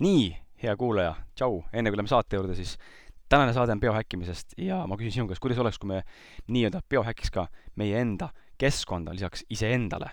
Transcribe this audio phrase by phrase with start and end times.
[0.00, 0.30] nii,
[0.62, 2.76] hea kuulaja, tšau, enne kui läheme saate juurde, siis
[3.30, 6.00] tänane saade on biohäkkimisest ja ma küsin sinu käest, kuidas oleks, kui me
[6.48, 7.46] nii-öelda biohäkiks ka
[7.80, 10.10] meie enda keskkonda lisaks iseendale.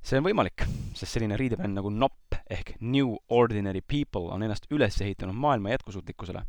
[0.00, 0.64] see on võimalik,
[0.96, 6.42] sest selline riidebänd nagu NOP ehk New Ordinary People on ennast üles ehitanud maailma jätkusuutlikkusele.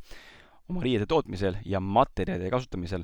[0.69, 3.03] oma riiede tootmisel ja materjalide kasutamisel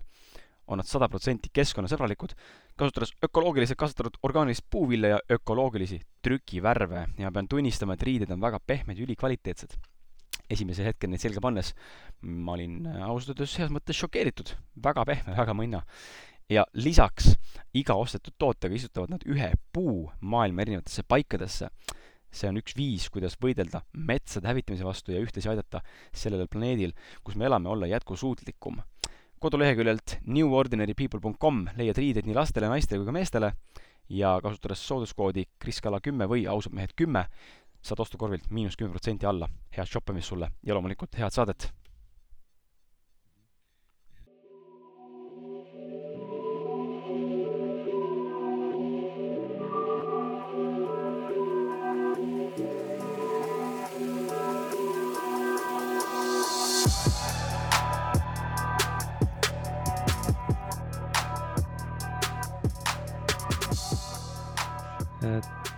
[0.67, 2.33] on nad sada protsenti keskkonnasõbralikud,
[2.79, 8.59] kasutades ökoloogiliselt kasvatatud orgaanilist puuvilja ja ökoloogilisi trükivärve ja pean tunnistama, et riided on väga
[8.59, 9.77] pehmed ja ülikvaliteetsed.
[10.49, 11.73] esimesel hetkel neid selga pannes
[12.21, 14.53] ma olin ausalt öeldes heas mõttes šokeeritud,
[14.83, 15.81] väga pehme, väga mõnna.
[16.49, 17.35] ja lisaks
[17.73, 21.69] iga ostetud tootega istutavad nad ühe puu maailma erinevatesse paikadesse
[22.31, 25.81] see on üks viis, kuidas võidelda metsade hävitamise vastu ja ühtlasi aidata
[26.11, 26.93] sellel planeedil,
[27.23, 28.81] kus me elame, olla jätkusuutlikum
[29.39, 33.51] koduleheküljelt newordinarypeople.com leiad riideid nii lastele, naistele kui ka meestele
[34.09, 37.27] ja kasutades sooduskoodi kriskala kümme või ausad mehed kümme,
[37.81, 39.49] saad ostukorvilt miinus kümme protsenti alla.
[39.77, 41.71] head shoppamist sulle ja loomulikult head saadet!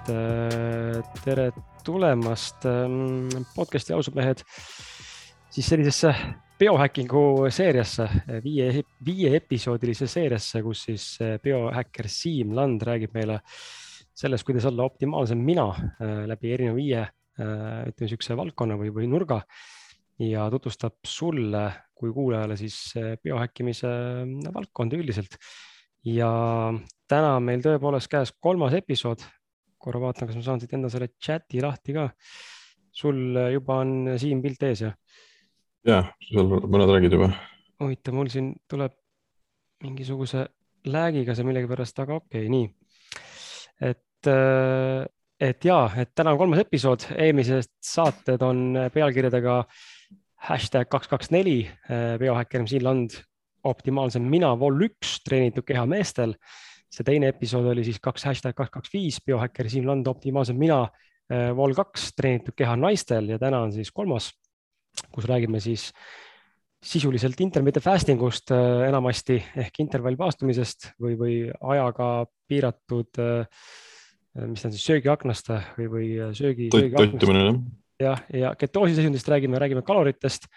[0.10, 1.50] Tere
[1.86, 4.42] tulemast ähm, podcast'i ausad mehed
[5.54, 6.12] siis sellisesse
[6.60, 8.08] biohackingu seeriasse,
[8.44, 13.40] viie, viie episoodilise seeriasse, kus siis äh, biohäkker Siim Land räägib meile
[14.20, 17.08] sellest, kuidas olla optimaalsem mina äh, läbi erineva viie,
[17.40, 19.38] ütleme niisuguse valdkonna või, või nurga
[20.20, 21.62] ja tutvustab sulle
[21.96, 22.76] kui kuulajale siis
[23.23, 23.88] biohäkkimise
[24.52, 25.38] valdkonda üldiselt.
[26.04, 26.28] ja
[27.08, 29.23] täna meil tõepoolest käes kolmas episood.
[29.80, 32.10] Korra vaatan, kas ma saan siit enda selle chati lahti ka.
[33.00, 34.94] sul juba on Siim pilt ees ja?
[35.88, 37.30] ja, seal mõned räägid juba.
[37.80, 38.96] huvitav, mul siin tuleb
[39.86, 40.48] mingisuguse
[40.89, 42.68] lag'iga see millegipärast, aga okei okay,, nii.
[43.92, 45.06] et, äh,
[45.50, 49.62] et ja, et täna on kolmas episood, eelmised saated on pealkirjadega
[50.50, 53.20] hashtag kaks, kaks, neli, äh, biohäkker Siim Land,
[53.68, 56.36] optimaalsem mina, vol üks, treenitud keha meestel
[56.89, 60.82] see teine episood oli siis kaks hashtag kaks, kaks, viis, biohäkker Siim Land, optimaalsem mina,
[61.30, 64.32] äh, Vol kaks, treenitud keha naistel ja täna on siis kolmas,
[65.14, 65.89] kus räägime siis
[66.80, 71.38] sisuliselt intermittent fasting ust äh, enamasti ehk intervallpaastumisest või, või
[71.76, 72.10] ajaga
[72.50, 73.70] piiratud, äh,
[74.48, 76.71] mis ta on siis söögiaknast või, või söögi.
[76.73, 77.64] toitumine jah.
[78.02, 80.48] jah, ja ketoosi seisundist räägime, räägime kaloritest,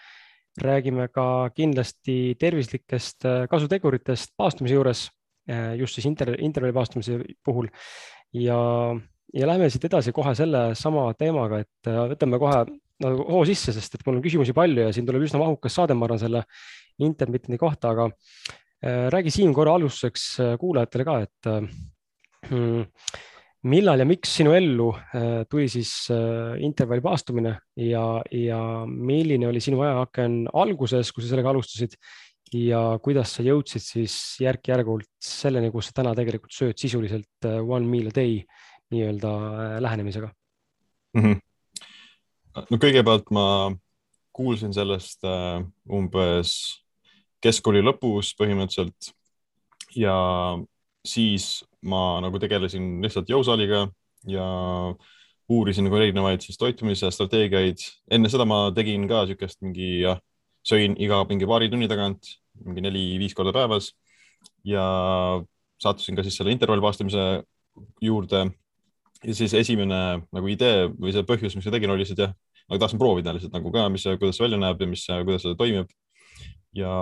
[0.63, 5.09] räägime ka kindlasti tervislikest kasuteguritest paastumise juures
[5.79, 7.67] just siis inter, intervalli paastumise puhul.
[8.33, 8.59] ja,
[9.33, 12.63] ja lähme siit edasi kohe selle sama teemaga, et äh, võtame kohe
[13.03, 15.97] nagu hoo sisse, sest et mul on küsimusi palju ja siin tuleb üsna mahukas saade,
[15.97, 16.45] ma arvan, selle
[17.03, 20.27] intermitent'i kohta, aga äh, räägi Siim korra alustuseks
[20.61, 21.51] kuulajatele ka, et
[22.49, 22.87] hmm,
[23.73, 24.89] millal ja miks sinu ellu
[25.49, 28.03] tuli siis intervalli paastumine ja,
[28.35, 31.95] ja milline oli sinu ajaaken alguses, kui sa sellega alustasid
[32.53, 37.87] ja kuidas sa jõudsid siis järk-järgult selleni, kus sa täna tegelikult sööd sisuliselt äh, one
[37.89, 38.39] meal a day
[38.93, 40.29] nii-öelda äh, lähenemisega
[41.17, 41.23] mm?
[41.23, 41.39] -hmm.
[42.69, 43.45] no kõigepealt ma
[44.33, 46.83] kuulsin sellest äh, umbes
[47.43, 49.13] keskkooli lõpus põhimõtteliselt
[49.95, 50.15] ja
[51.05, 53.87] siis ma nagu tegelesin lihtsalt jõusaaliga
[54.27, 54.45] ja
[55.49, 57.77] uurisin nagu erinevaid siis toitumise strateegiaid.
[58.11, 60.05] enne seda ma tegin ka niisugust mingi
[60.63, 63.91] sõin iga mingi paari tunni tagant mingi neli-viis korda päevas
[64.67, 64.83] ja
[65.81, 67.43] sattusin ka siis selle intervallpaastamise
[68.01, 68.45] juurde.
[69.23, 69.99] ja siis esimene
[70.35, 72.33] nagu idee või see põhjus, miks ma tegin, oli lihtsalt jah,
[72.67, 75.59] nagu tahtsin proovida lihtsalt nagu ka, mis, kuidas see välja näeb ja mis, kuidas see
[75.59, 75.91] toimib.
[76.75, 76.93] ja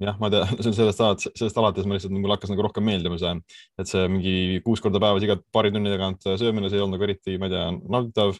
[0.00, 0.46] jah, ma ei tea,
[0.78, 3.34] sellest alates, sellest alates ma lihtsalt, mulle hakkas nagu rohkem meeldima see,
[3.80, 4.34] et see mingi
[4.66, 7.56] kuus korda päevas iga paari tunni tagant söömine, see ei olnud nagu eriti, ma ei
[7.56, 7.64] tea,
[7.96, 8.36] nauditav.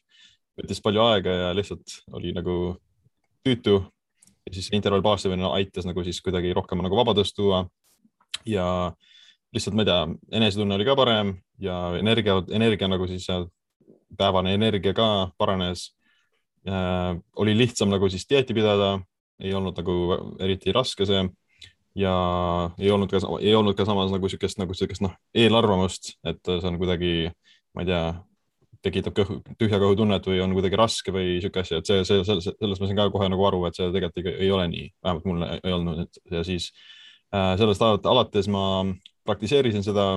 [0.60, 2.54] võttis palju aega ja lihtsalt oli nagu
[3.46, 3.80] tüütu
[4.50, 7.64] ja siis intervall baastamine aitas nagu siis kuidagi rohkem nagu vabadust tuua.
[8.46, 8.92] ja
[9.54, 10.02] lihtsalt, ma ei tea,
[10.38, 13.26] enesetunne oli ka parem ja energia, energia nagu siis
[14.18, 15.90] päevane energia ka paranes
[16.68, 17.18] äh,.
[17.36, 18.98] oli lihtsam nagu siis dieeti pidada,
[19.40, 21.24] ei olnud nagu eriti raske see
[21.98, 22.14] ja
[22.78, 26.68] ei olnud ka, ei olnud ka samas nagu niisugust, nagu niisugust noh, eelarvamust, et see
[26.70, 27.30] on kuidagi,
[27.74, 28.04] ma ei tea,
[28.84, 32.24] tekitab kõhu, tühja kõhu tunnet või on kuidagi raske või niisugune asi, et see, see,
[32.24, 34.86] selles, selles ma sain ka kohe nagu aru, et see tegelikult ei, ei ole nii,
[35.04, 36.70] vähemalt mul ei olnud ja siis
[37.34, 38.64] äh, sellest alates ma
[39.28, 40.14] praktiseerisin seda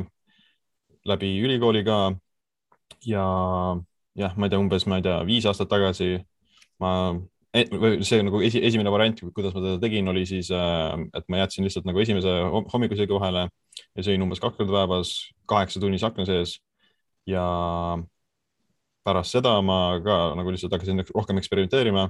[1.06, 2.00] läbi ülikooli ka.
[3.06, 3.26] ja
[4.16, 6.16] jah, ma ei tea, umbes, ma ei tea, viis aastat tagasi
[6.80, 6.92] ma,
[7.56, 11.42] e-, või see nagu esi, esimene variant, kuidas ma teda tegin, oli siis, et ma
[11.44, 12.32] jätsin lihtsalt nagu esimese
[12.74, 15.14] hommikusöögi vahele ja sõin umbes kaks korda päevas
[15.50, 16.60] kaheksa tunnise akna sees.
[17.28, 17.44] ja
[19.04, 22.08] pärast seda ma ka nagu lihtsalt hakkasin rohkem eksperimenteerima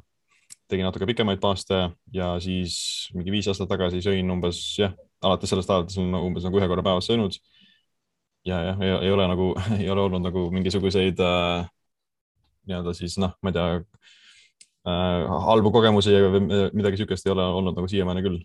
[0.69, 1.79] tegin natuke pikemaid paaste
[2.13, 4.93] ja siis mingi viis aastat tagasi sõin umbes jah,
[5.25, 7.37] alates sellest alates olen umbes nagu ühe korra päevas söönud.
[8.45, 11.67] ja jah, ei ole nagu, ei ole olnud nagu mingisuguseid äh,
[12.67, 16.43] nii-öelda siis noh, ma ei tea äh,, halbu kogemusi või
[16.75, 18.41] midagi sihukest ei ole olnud nagu siiamaani küll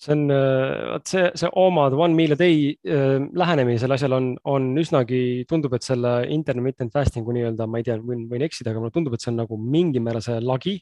[0.00, 4.16] see on, äh, vot see, see omad one meal a day äh, lähenemine sellele asjale
[4.16, 8.72] on, on üsnagi, tundub, et selle intermittent fasting'u nii-öelda, ma ei tea, võin, võin eksida,
[8.72, 10.80] aga mulle tundub, et see on nagu mingil määral see lagi.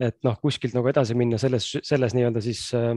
[0.00, 2.96] et noh, kuskilt nagu edasi minna selles, selles nii-öelda siis Äh,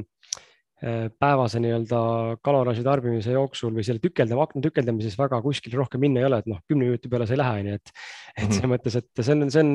[1.19, 1.99] päevase nii-öelda
[2.43, 6.49] kaloraaži tarbimise jooksul või selle tükeldama, akna tükeldamises väga kuskil rohkem minna ei ole, et
[6.51, 7.93] noh, kümne minuti peale sa ei lähe, onju, et.
[7.93, 8.73] et selles mm -hmm.
[8.73, 9.71] mõttes, et see on, see on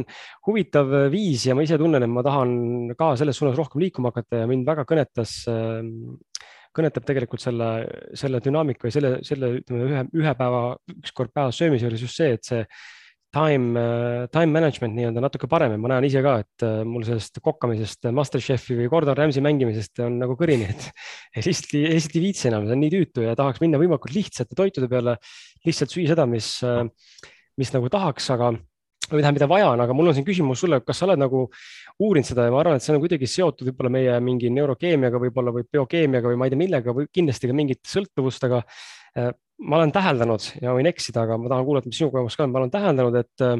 [0.48, 4.42] huvitav viis ja ma ise tunnen, et ma tahan ka selles suunas rohkem liikuma hakata
[4.42, 5.80] ja mind väga kõnetas äh,
[6.78, 7.68] kõnetab tegelikult selle,
[8.18, 10.62] selle dünaamika või selle, selle ütleme ühe, ühe päeva,
[10.98, 12.62] üks kord päevas söömise juures just see, et see
[13.34, 17.04] time, äh, time management nii-öelda natuke parem ja ma näen ise ka, et äh, mul
[17.06, 20.88] sellest kokkamisest, Masterchefi või Gordon Ramsay mängimisest on nagu kõrini, et
[21.48, 24.88] lihtsalt, lihtsalt ei viitsi enam, see on nii tüütu ja tahaks minna võimalikult lihtsate toitude
[24.90, 25.18] peale,
[25.68, 26.82] lihtsalt süüa seda, mis, äh,
[27.60, 28.54] mis nagu tahaks, aga
[29.08, 31.46] või tähendab, mida vaja on, aga mul on siin küsimus sulle, kas sa oled nagu
[32.04, 35.54] uurinud seda ja ma arvan, et see on kuidagi seotud võib-olla meie mingi neurokeemiaga võib-olla
[35.54, 38.60] või biokeemiaga või ma ei tea millega või kindlasti ka mingite sõltuvustega
[39.58, 42.52] ma olen täheldanud ja võin eksida, aga ma tahan kuulata, mis sinu kogemus ka on,
[42.54, 43.56] ma olen täheldanud, et äh,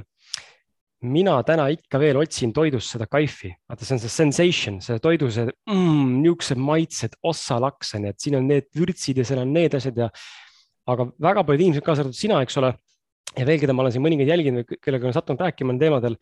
[1.06, 5.31] mina täna ikka veel otsin toidust seda kaifi, vaata, see on see sensation, see toidu,
[5.35, 9.55] see mm, niisugused maitsed, ossalaks on ju, et siin on need vürtsid ja seal on
[9.55, 10.11] need asjad ja.
[10.89, 12.73] aga väga paljud inimesed, kaasa arvatud sina, eks ole.
[13.36, 16.16] Ja veel, keda ma olen siin mõningaid jälginud, kellega olen sattunud rääkima teemadel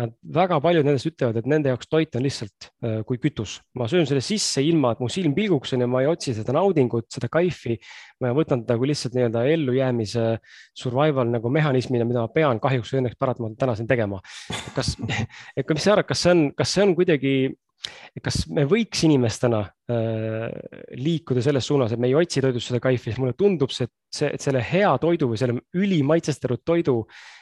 [0.00, 3.58] Nad väga paljud nendest ütlevad, et nende jaoks toit on lihtsalt äh, kui kütus.
[3.76, 6.54] ma söön selle sisse ilma, et mu silm pilguks on ja ma ei otsi seda
[6.56, 7.76] naudingut, seda kaifi.
[8.22, 10.26] ma võtan teda kui lihtsalt nii-öelda ellujäämise
[10.82, 14.22] survival nagu mehhanismina, mida ma pean kahjuks või õnneks paratamatult täna siin tegema.
[14.76, 14.94] kas,
[15.58, 17.34] et mis sa arvad, kas see on, kas see on kuidagi
[18.22, 20.46] kas me võiks inimestena äh,
[21.00, 24.32] liikuda selles suunas, et me ei otsi toidust seda kaifi, siis mulle tundub see, see,
[24.34, 27.00] et selle hea toidu või selle ülimaitsestatud toidu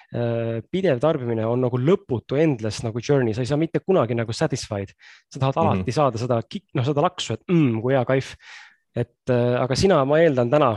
[0.08, 4.32] Äh, pidev tarbimine on nagu lõputu endless nagu journey, sa ei saa mitte kunagi nagu
[4.32, 4.94] satisfied.
[5.28, 5.74] sa tahad mm -hmm.
[5.74, 6.40] alati saada seda,
[6.74, 8.34] noh, seda laksu, et mm, kui hea kaif.
[8.96, 10.70] et äh, aga sina, ma eeldan täna,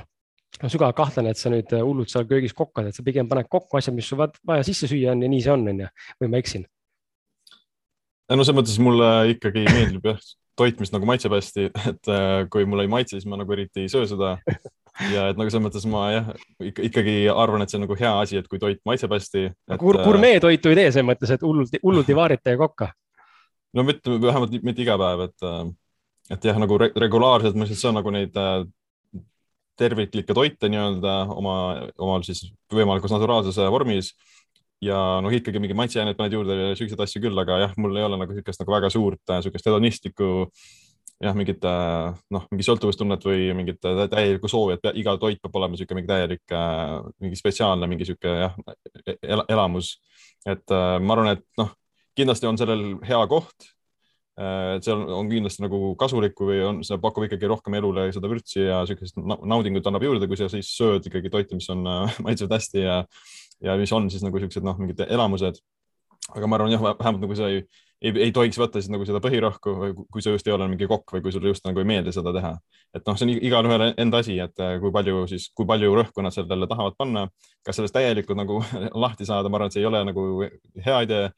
[0.61, 3.77] ma sügavalt kahtlen, et sa nüüd hullult seal köögis kokkad, et sa pigem paned kokku
[3.77, 5.87] asjad, mis sul vaja sisse süüa on ja nii see on, on ju,
[6.21, 6.65] või ma eksin?
[8.31, 10.21] No selles mõttes mulle ikkagi meeldib jah,
[10.59, 12.11] toit, mis nagu maitseb hästi, et
[12.53, 14.35] kui mulle ei maitse, siis ma nagu eriti ei söö seda
[15.11, 16.31] ja et nagu selles mõttes ma jah,
[16.71, 19.77] ikkagi arvan, et see on nagu hea asi, et kui toit maitseb hästi et....
[19.81, 22.91] Kur, gurmeetoitu ei tee selles mõttes, et hullult, hullult ei vaarita ja kokka?
[23.77, 25.47] no mitte, vähemalt mitte iga päev, et,
[26.35, 28.65] et jah, nagu re regulaarselt ma lihtsalt söön nagu neid äh,
[29.79, 31.55] terviklikke toite nii-öelda oma,
[32.01, 32.43] omal siis
[32.73, 34.11] võimalikus naturaalses vormis
[34.81, 38.07] ja noh, ikkagi mingi maitseainet paned juurde ja siukseid asju küll, aga jah, mul ei
[38.07, 40.69] ole nagu siukest nagu väga suurt äh, siukest hedonistlikku äh,
[41.21, 41.65] jah, mingit
[42.33, 46.55] noh, mingi sõltuvustunnet või mingit täielikku soovi, et iga toit peab olema niisugune mingi täielik,
[47.21, 48.55] mingi spetsiaalne, mingi niisugune jah
[49.21, 49.93] el, elamus.
[50.49, 51.69] et ma arvan, et noh,
[52.17, 53.69] kindlasti on sellel hea koht.
[54.41, 58.63] et seal on kindlasti nagu kasulikku või on, see pakub ikkagi rohkem elule seda vürtsi
[58.63, 61.85] ja niisugust naudingut annab juurde, kui sa siis sööd ikkagi toite, mis on
[62.25, 63.01] maitsevad hästi ja,
[63.61, 65.61] ja mis on siis nagu niisugused noh, mingid elamused.
[66.35, 67.63] aga ma arvan jah, vähemalt nagu sa ei
[68.01, 69.75] ei, ei tohiks võtta siis nagu seda põhirõhku,
[70.11, 72.33] kui sa just ei ole mingi kokk või kui sulle just nagu ei meeldi seda
[72.35, 72.55] teha.
[72.97, 76.25] et noh, see on igalühel enda asi, et äh, kui palju siis, kui palju rõhku
[76.25, 77.27] nad sellele tahavad panna,
[77.65, 78.59] kas sellest täielikult nagu
[79.05, 80.27] lahti saada, ma arvan, et see ei ole nagu
[80.87, 81.31] hea idee.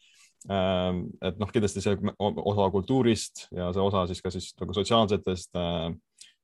[0.52, 5.56] Ähm, et noh, kindlasti see osa kultuurist ja see osa siis ka siis nagu sotsiaalsetest
[5.56, 5.94] äh,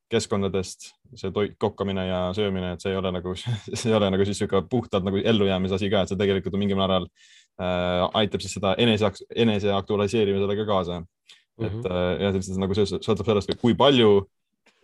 [0.10, 3.36] keskkondadest, see toit, kokkamine ja söömine, et see ei ole nagu,
[3.80, 6.64] see ei ole nagu siis niisugune puhtalt nagu ellujäämise asi ka, et see tegelikult on
[6.64, 11.06] mingil määral äh, aitab siis seda enese, enese aktualiseerimisele ka kaasa mm.
[11.06, 11.66] -hmm.
[11.68, 11.86] et mhm.
[11.92, 14.26] äh, jah, lihtsalt nagu see sõltub sellest, kui palju,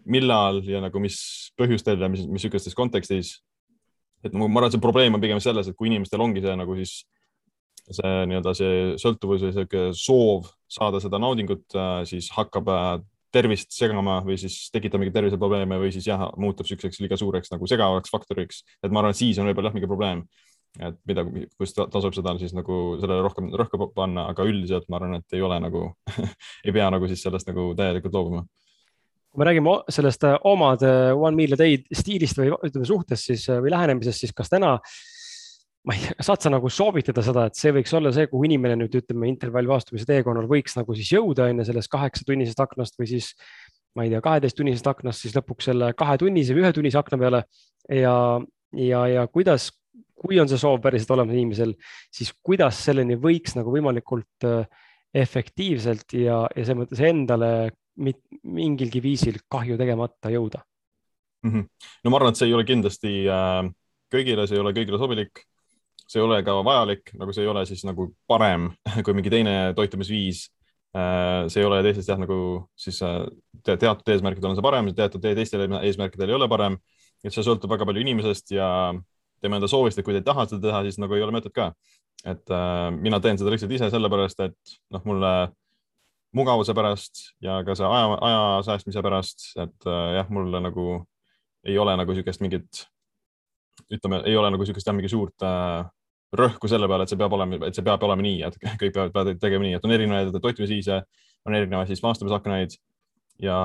[0.06, 1.18] millal ja nagu mis
[1.58, 3.42] põhjustel ja mis, missugustes kontekstis.
[4.24, 6.76] et ma arvan, et see probleem on pigem selles, et kui inimestel ongi see nagu
[6.76, 7.04] siis
[7.94, 12.94] see nii-öelda see sõltuvus või sihuke soov saada seda naudingut, äh, siis hakkab äh,
[13.36, 17.68] tervist segama või siis tekitab mingeid terviseprobleeme või siis jah, muutub niisuguseks liiga suureks nagu
[17.70, 20.26] segavaks faktoriks, et ma arvan, et siis on võib-olla jah mingi probleem
[20.84, 21.24] et mida,
[21.60, 25.44] kus tasub seda siis nagu sellele rohkem rõhku panna, aga üldiselt ma arvan, et ei
[25.46, 25.88] ole nagu
[26.66, 28.46] ei pea nagu siis sellest nagu täielikult loobuma.
[29.32, 33.32] kui me räägime sellest äh, omad äh, One Meal a Day stiilist või ütleme suhtest
[33.32, 34.78] siis äh, või lähenemisest, siis kas täna
[35.86, 38.78] ma ei tea, saad sa nagu soovitada seda, et see võiks olla see, kuhu inimene
[38.80, 43.32] nüüd ütleme intervallvaastumise teekonnal võiks nagu siis jõuda enne sellest kaheksatunnisest aknast või siis
[43.96, 47.44] ma ei tea, kaheteisttunnisest aknast siis lõpuks selle kahetunnise või ühetunnise akna peale
[48.02, 48.16] ja,
[48.76, 49.70] ja, ja kuidas,
[50.20, 51.76] kui on see soov päriselt olemas inimesel,
[52.14, 54.66] siis kuidas selleni võiks nagu võimalikult äh,
[55.16, 57.52] efektiivselt ja, ja selles mõttes endale
[57.96, 60.66] mingilgi viisil kahju tegemata jõuda
[61.46, 61.52] mm?
[61.52, 61.68] -hmm.
[62.04, 63.68] no ma arvan, et see ei ole kindlasti äh,
[64.12, 65.46] kõigile, see ei ole kõigile sobilik
[66.06, 68.70] see ei ole ka vajalik, nagu see ei ole siis nagu parem
[69.06, 70.46] kui mingi teine toitumisviis.
[70.96, 72.38] Äh, see ei ole teistest jah, nagu
[72.80, 73.26] siis äh,
[73.66, 76.80] teatud eesmärkidel on see parem, teatud teistel eesmärkidel ei ole parem.
[77.26, 78.68] et see sõltub väga palju inimesest ja
[79.42, 81.54] tema enda soovist, et kui te ei taha seda teha, siis nagu ei ole mõtet
[81.56, 81.72] ka.
[82.26, 85.34] et äh, mina teen seda lihtsalt ise sellepärast, et noh, mulle
[86.36, 90.88] mugavuse pärast ja ka see aja, aja säästmise pärast, et äh, jah, mulle nagu
[91.66, 92.86] ei ole nagu niisugust mingit
[93.94, 95.86] ütleme, ei ole nagu niisugust jah, mingi suurt äh,
[96.36, 99.14] rõhku selle peale, et see peab olema, et see peab olema nii, et kõik peavad,
[99.16, 101.00] peavad tegema nii, et on erinevaid toitumisviise,
[101.46, 102.78] on erinevaid siis maastumisaknaid
[103.44, 103.58] ja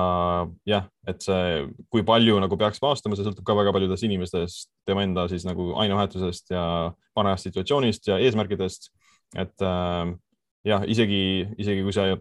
[0.67, 1.61] jah, et see,
[1.93, 5.71] kui palju nagu peaks maastuma, see sõltub ka väga paljudest inimestest, tema enda siis nagu
[5.79, 6.65] ainevahetusest ja
[7.17, 8.91] parajast situatsioonist ja eesmärkidest.
[9.39, 10.11] et äh,
[10.67, 12.11] jah, isegi, isegi kui sa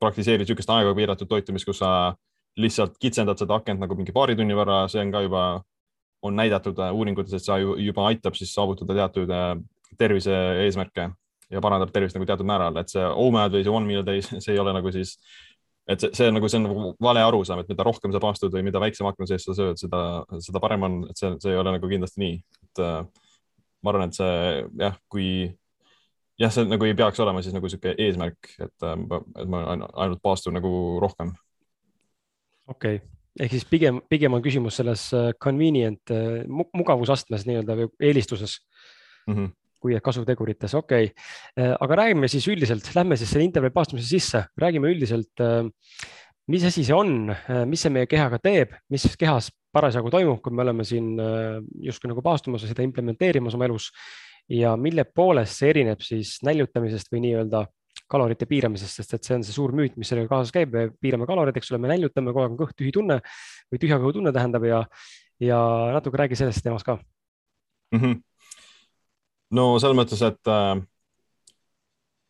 [0.00, 2.14] praktiseerid niisugust aega piiratud toitumist, kus sa
[2.60, 5.42] lihtsalt kitsendad seda akent nagu mingi paari tunni võrra, see on ka juba
[6.22, 9.54] on näidatud äh, uuringutes, et see juba aitab siis saavutada teatud äh,
[9.98, 10.34] tervise
[10.64, 11.10] eesmärke
[11.50, 14.52] ja parandab tervist nagu teatud määral, et see OMAD või see one meal day, see
[14.54, 15.16] ei ole nagu siis,
[15.90, 18.54] et see, see on nagu, see on nagu vale arusaam, et mida rohkem sa paastud
[18.54, 20.02] või mida väiksema akna sees sa sööd, seda,
[20.44, 22.36] seda parem on, et see, see ei ole nagu kindlasti nii,
[22.68, 23.00] et äh,
[23.80, 24.34] ma arvan, et see
[24.84, 25.30] jah, kui
[26.40, 28.90] jah, see nagu ei peaks olema siis nagu niisugune eesmärk, et
[29.50, 31.32] ma ainult paastun nagu rohkem.
[32.70, 37.90] okei okay ehk siis pigem, pigem on küsimus selles äh, convenient äh, mugavusastmes nii-öelda või
[38.10, 38.60] eelistuses.
[39.28, 39.34] Mm.
[39.34, 41.06] -hmm kui kasutegurites, okei.
[41.08, 41.28] Okay..
[41.56, 45.40] Äh, aga räägime siis üldiselt, lähme siis selle intervalli paastumise sisse, räägime üldiselt,
[46.52, 47.32] mis asi see on,
[47.64, 51.14] mis see meie kehaga teeb, mis kehas parasjagu toimub, kui me oleme siin
[51.80, 53.88] justkui nagu paastumas ja seda implementeerimas oma elus.
[54.52, 57.64] Ja mille poolest see erineb siis näljutamisest või nii-öelda
[58.10, 61.28] kalorite piiramisest, sest et see on see suur müüt, mis sellega kaasas käib, me piirame
[61.30, 63.20] kaloreid, eks ole, me näljutame, kogu aeg on kõht tühi tunne
[63.70, 64.82] või tühja kõhu tunne tähendab ja,
[65.42, 65.60] ja
[65.96, 68.00] natuke räägi sellest teemast ka mm.
[68.00, 68.20] -hmm.
[69.58, 70.82] no selles mõttes, et äh,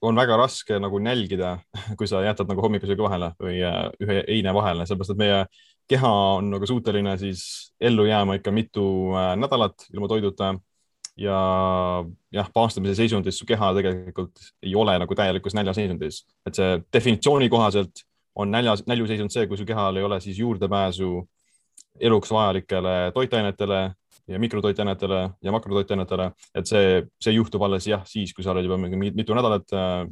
[0.00, 1.58] on väga raske nagu nälgida,
[1.98, 5.44] kui sa jätad nagu hommikusöögi vahele või äh, ühe eine vahele, sellepärast et meie
[5.90, 8.84] keha on nagu suuteline siis ellu jääma ikka mitu
[9.16, 10.54] äh, nädalat ilma toiduta
[11.16, 11.38] ja
[12.32, 18.04] jah, paastamise seisundis su keha tegelikult ei ole nagu täielikus näljaseisundis, et see definitsiooni kohaselt
[18.34, 21.10] on näljas, näljuseisund see, kui su kehal ei ole siis juurdepääsu
[22.00, 23.80] eluks vajalikele toitainetele
[24.28, 28.78] ja mikrotoitainetele ja makrotoitainetele, et see, see juhtub alles jah, siis, kui sa oled juba
[28.78, 30.06] mitu nädalat äh,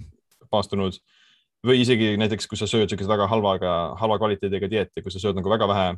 [0.51, 0.99] paastunud.
[1.67, 5.39] Või isegi näiteks, kui sa sööd niisuguse väga halvaga, halva kvaliteediga dieeti, kus sa sööd
[5.39, 5.89] nagu väga vähe.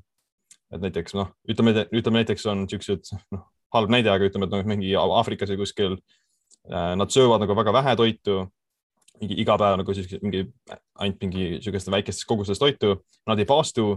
[0.71, 3.42] et näiteks noh, ütleme, ütleme näiteks on niisugused noh,
[3.75, 7.75] halb näide, aga ütleme, et noh, mingi Aafrikas või kuskil äh, nad söövad nagu väga
[7.75, 8.43] vähe toitu,
[9.21, 10.47] mingi iga päev nagu siis mingi
[11.00, 12.97] ainult mingi niisugustes väikestes kogustes toitu,
[13.29, 13.93] nad ei paastu,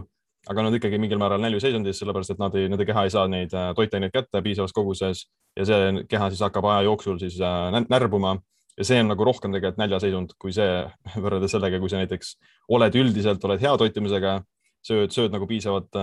[0.50, 3.54] aga nad ikkagi mingil määral näljuseisundis, sellepärast et nad ei, nende keha ei saa neid
[3.56, 5.24] äh, toitaineid kätte piisavas koguses
[5.56, 8.38] ja see keha siis hakkab aja jooksul siis äh, närbuma.
[8.74, 10.82] Ja see on nagu rohkem tegelikult näljaseisund kui see
[11.22, 12.34] võrreldes sellega, kui sa näiteks
[12.74, 14.40] oled üldiselt, oled hea toitumisega,
[14.84, 15.94] sööd, sööd nagu piisavalt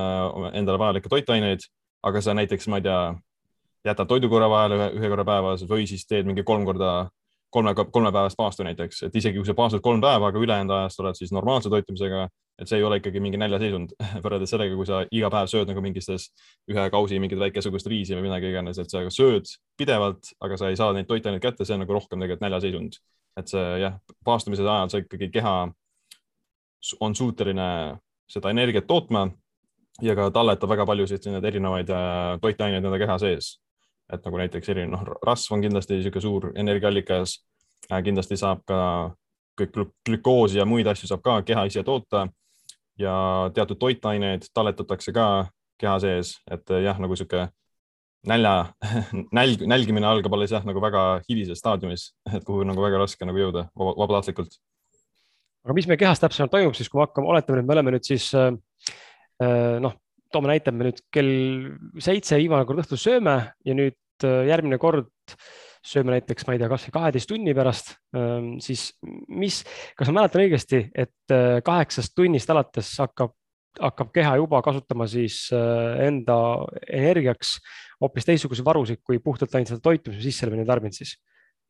[0.56, 1.68] endale vajalikke toitaineid,
[2.08, 3.02] aga sa näiteks, ma ei tea,
[3.86, 7.10] jätad toidukorra vahele ühe, ühe korra päevas või siis teed mingi kolm korda,
[7.54, 11.18] kolme, kolmepäevast paastu näiteks, et isegi kui sa paastud kolm päeva, aga ülejäänud ajast oled
[11.18, 12.28] siis normaalse toitumisega,
[12.62, 15.84] et see ei ole ikkagi mingi näljaseisund võrreldes sellega, kui sa iga päev sööd nagu
[15.84, 16.30] mingistes
[16.72, 20.78] ühe kausi mingit väikesugust riisi või midagi iganes, et sa sööd pidevalt, aga sa ei
[20.80, 23.02] saa neid toitaineid kätte, see on nagu rohkem tegelikult näljaseisund.
[23.40, 23.94] et see jah,
[24.28, 25.56] paastumise ajal see ikkagi keha
[27.00, 27.98] on suuteline
[28.28, 29.30] seda energiat tootma
[30.02, 33.54] ja ka talletab väga paljusid erinevaid äh, toitaineid enda keha sees
[34.12, 37.40] et nagu näiteks erinev, noh, rasv on kindlasti niisugune suur energiaallikas.
[38.04, 38.80] kindlasti saab ka
[39.60, 42.28] kõik glükoosi ja muid asju saab ka keha ise toota
[43.00, 43.16] ja
[43.54, 45.26] teatud toitaineid talletatakse ka
[45.82, 47.50] keha sees, et jah, nagu niisugune
[48.28, 48.74] nälja,
[49.38, 53.42] nälg, nälgimine algab alles jah, nagu väga hilises staadiumis, et kuhu nagu väga raske nagu
[53.42, 54.60] jõuda vabatahtlikult.
[55.66, 58.06] aga mis meie kehas täpsemalt toimub siis, kui me hakkame, oletame, et me oleme nüüd
[58.08, 58.54] siis äh,
[59.42, 59.98] äh noh,
[60.34, 61.34] toome näite, me nüüd kell
[62.04, 63.36] seitse viimane kord õhtul sööme
[63.68, 65.12] ja nüüd äh, järgmine kord
[65.82, 68.92] sööme näiteks, ma ei tea, kasvõi kaheteist tunni pärast, ähm, siis
[69.34, 69.62] mis,
[69.98, 73.38] kas ma mäletan õigesti, et äh, kaheksast tunnist alates hakkab
[73.80, 76.34] hakkab keha juba kasutama siis enda
[76.92, 77.54] energiaks
[78.04, 81.14] hoopis teistsuguseid varusid kui puhtalt ainult seda toitumise sisseelamine tarbimine siis.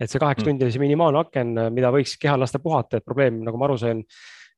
[0.01, 0.50] et see kaheksa mm.
[0.50, 3.77] tundi oli see minimaalne aken, mida võiks kehal lasta puhata, et probleem, nagu ma aru
[3.77, 4.01] sain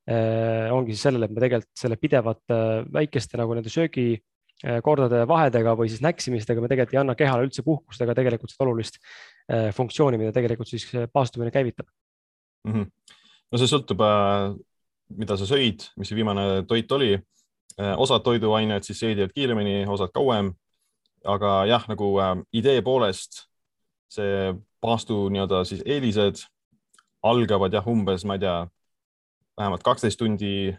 [0.04, 2.56] ongi siis sellele, et me tegelikult selle pidevate
[2.92, 8.04] väikeste nagu nende söögikordade vahedega või siis näksimistega me tegelikult ei anna kehale üldse puhkust
[8.04, 9.00] ega tegelikult seda olulist
[9.78, 11.88] funktsiooni, mida tegelikult siis paastumine käivitab
[12.68, 12.74] mm.
[12.74, 13.16] -hmm.
[13.52, 14.60] no see sõltub äh
[15.18, 17.14] mida sa sõid, mis see viimane toit oli.
[17.80, 20.54] Äh, osad toiduained siis seedivad kiiremini, osad kauem.
[21.24, 23.46] aga jah, nagu äh, idee poolest
[24.12, 24.52] see
[24.84, 26.42] paastu nii-öelda siis eelised
[27.24, 28.58] algavad jah, umbes, ma ei tea,
[29.58, 30.76] vähemalt kaksteist tundi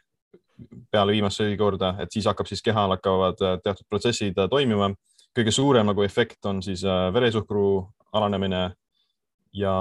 [0.90, 4.94] peale viimast söögikorda, et siis hakkab siis kehal hakkavad äh, teatud protsessid äh, toimima.
[5.34, 8.76] kõige suurem nagu efekt on siis veresuhkru alanemine
[9.52, 9.72] ja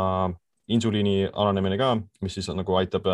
[0.68, 3.06] insuliini alanemine ka, mis siis nagu aitab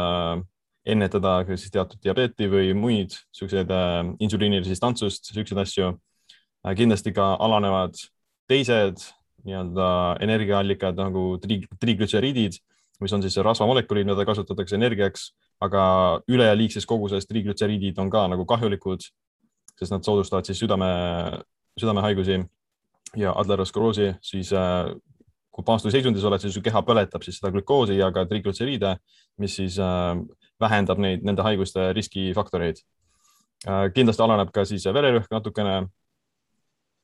[0.85, 6.73] ennetada siis teatud diabeeti või muid siukseid äh, insuliiniresistantsust, siukseid asju äh,.
[6.77, 7.97] kindlasti ka alanevad
[8.49, 9.03] teised
[9.47, 9.89] nii-öelda
[10.23, 12.57] energiaallikad nagu tri triglütseriidid,
[12.99, 15.29] mis on siis rasvamolekulid, mida kasutatakse energiaks,
[15.63, 15.83] aga
[16.31, 19.03] üleliigses koguses triglütseriidid on ka nagu kahjulikud,
[19.79, 20.89] sest nad soodustavad siis südame,
[21.79, 22.39] südamehaigusi
[23.19, 24.91] ja atleroskleroosi, siis äh,
[25.51, 28.95] kui paastuseisundis oled, siis su keha põletab siis seda glükoosi ja ka triglütseriide,
[29.41, 30.13] mis siis äh,
[30.61, 32.79] vähendab neid, nende haiguste riskifaktoreid.
[33.67, 35.81] Äh, kindlasti alaneb ka siis vererõhk natukene.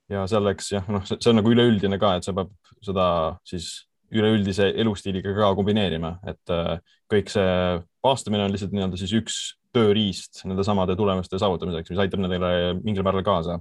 [0.05, 2.51] ja selleks jah, noh, see on nagu üleüldine ka, et sa peab
[2.85, 3.05] seda
[3.41, 6.75] siis üleüldise elustiiliga ka kombineerima, et äh,
[7.11, 7.53] kõik see
[8.05, 9.39] paastumine on lihtsalt nii-öelda siis üks
[9.75, 13.59] tööriist nende samade tulemuste saavutamiseks, mis aitab nendele mingil määral kaasa.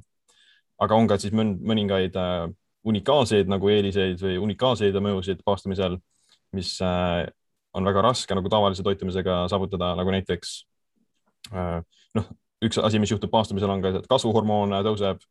[0.79, 2.49] aga on ka siis mõningaid äh,
[2.85, 5.97] unikaalseid nagu eeliseid või unikaalseid mõjusid paastumisel,
[6.55, 6.77] mis
[7.75, 10.57] on väga raske nagu tavalise toitumisega saavutada, nagu näiteks
[11.53, 11.81] äh,
[12.15, 12.29] noh,
[12.65, 15.23] üks asi, mis juhtub paastumisel, on ka, et kasvuhormoon tõuseb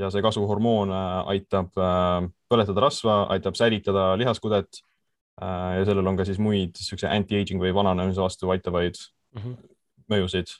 [0.00, 4.82] ja see kasvuhormoon äh, aitab äh, põletada rasva, aitab säilitada lihaskudet.
[5.40, 8.98] ja sellel on ka siis muid siukse anti-aging või vananemise vastu aitavaid
[9.32, 9.54] mm -hmm.
[10.12, 10.52] mõjusid.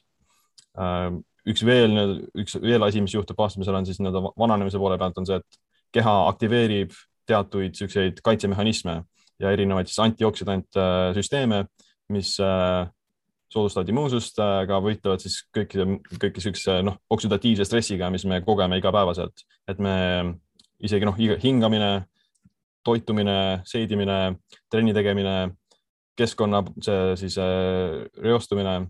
[1.50, 1.98] üks veel,
[2.38, 5.60] üks veel asi, mis juhtub paastumisel, on siis nii-öelda vananemise poole pealt on see, et
[5.92, 6.94] keha aktiveerib
[7.26, 9.02] teatuid siukseid kaitsemehhanisme
[9.40, 11.64] ja erinevaid siis antioksidantsüsteeme,
[12.12, 12.88] mis äh,
[13.50, 15.86] soodustavad immuunsust, aga äh, võitlevad siis kõiki,
[16.20, 19.96] kõiki siukse noh, oksüdatiivse stressiga, mis me kogeme igapäevaselt, et me
[20.86, 21.90] isegi noh, hingamine,
[22.84, 24.20] toitumine, seedimine,
[24.72, 25.36] trenni tegemine,
[26.16, 28.80] keskkonna see siis äh, reostumine,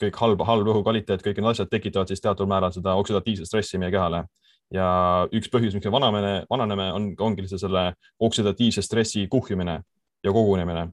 [0.00, 3.80] kõik halb, halb õhu kvaliteet, kõik need asjad tekitavad siis teatud määral seda oksüdatiivset stressi
[3.80, 4.26] meie kehale
[4.74, 4.86] ja
[5.34, 7.84] üks põhjus, miks me vananeme, vananeme, on, ongi lihtsalt selle
[8.22, 9.80] oksidatiivse stressi kuhjumine
[10.24, 10.88] ja kogunemine.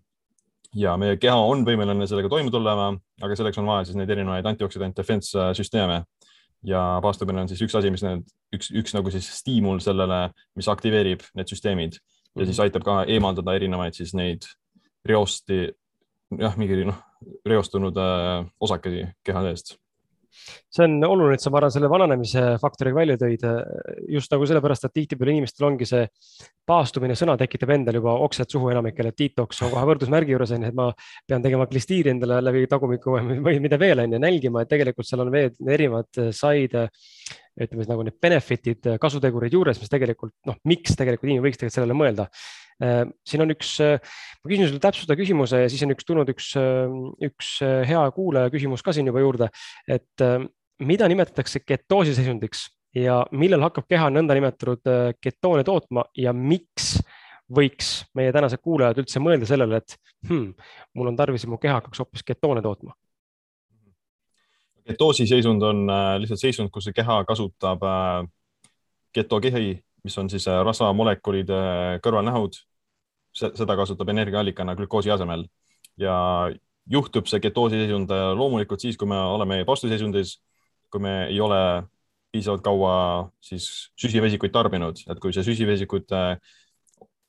[0.75, 2.87] ja meie keha on võimeline sellega toime tulema,
[3.21, 6.03] aga selleks on vaja siis neid erinevaid antioksidant defense süsteeme
[6.67, 10.25] ja paastumine on siis üks asi, mis need, üks, üks nagu siis stiimul sellele,
[10.57, 12.63] mis aktiveerib need süsteemid ja siis mhm.
[12.65, 14.47] aitab ka eemaldada erinevaid siis neid
[15.07, 15.65] reosti,
[16.39, 16.99] jah, mingi noh,
[17.47, 19.77] reostunud äh, osakesi keha seest
[20.73, 23.45] see on oluline, et sa, ma arvan, selle vananemise faktoriga välja tõid
[24.15, 26.07] just nagu sellepärast, et tihtipeale inimestel ongi see
[26.67, 30.71] paastumine, sõna tekitab endal juba oksed suhu enamikele, et detox on kohe võrdusmärgi juures onju,
[30.71, 30.89] et ma
[31.27, 35.33] pean tegema klistiiri endale läbi tagumiku või mida veel onju, nälgima, et tegelikult seal on
[35.33, 36.77] veel erinevad said
[37.59, 41.79] ütleme siis nagu need benefit'id, kasutegurid juures, mis tegelikult noh, miks tegelikult inimene võiks tegelikult
[41.79, 42.29] sellele mõelda
[42.81, 43.99] Äh, siin on üks, äh,
[44.41, 46.93] ma küsin sulle täpsustava küsimuse ja siis on üks tulnud üks, äh,
[47.27, 49.49] üks hea kuulaja küsimus ka siin juba juurde,
[49.87, 50.23] et
[50.83, 52.65] mida nimetatakse ketoosi seisundiks
[52.97, 54.89] ja millal hakkab keha nõndanimetatud
[55.21, 56.97] ketoone tootma ja miks
[57.53, 59.95] võiks meie tänased kuulajad üldse mõelda sellele, et
[60.27, 60.51] hmm,
[60.97, 62.97] mul on tarvis, et mu keha hakkaks hoopis ketoone tootma?
[64.87, 65.87] Ketoosi seisund on
[66.19, 67.83] lihtsalt seisund, kus keha kasutab
[69.13, 71.63] ketokehi mis on siis äh, rasvamolekulide
[72.03, 72.61] kõrvalnähud.
[73.33, 75.47] seda kasutab energiaallikana glükoosi asemel
[75.97, 76.15] ja
[76.85, 80.35] juhtub see ketoosi seisund äh, loomulikult siis, kui me oleme pastuseisundis,
[80.91, 81.57] kui me ei ole
[82.31, 82.93] piisavalt kaua
[83.41, 86.21] siis süsivesikuid tarbinud, et kui see süsivesikute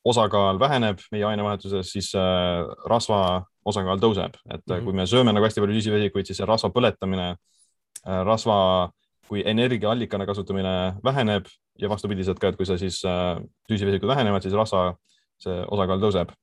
[0.04, 4.84] osakaal väheneb meie ainevahetuses, siis äh, rasva osakaal tõuseb, et mm -hmm.
[4.84, 7.36] kui me sööme nagu hästi palju süsivesikuid, siis see rasva põletamine,
[8.04, 8.90] rasva
[9.28, 11.46] kui energiaallikana kasutamine väheneb
[11.80, 14.94] ja vastupidiselt ka, et kui sa siis äh, süsivesikud vähenevad, siis rasva
[15.42, 16.34] see osakaal tõuseb.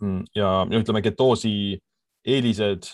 [0.00, 1.52] Hmm, ja ütleme, ketoosi
[2.26, 2.88] eelised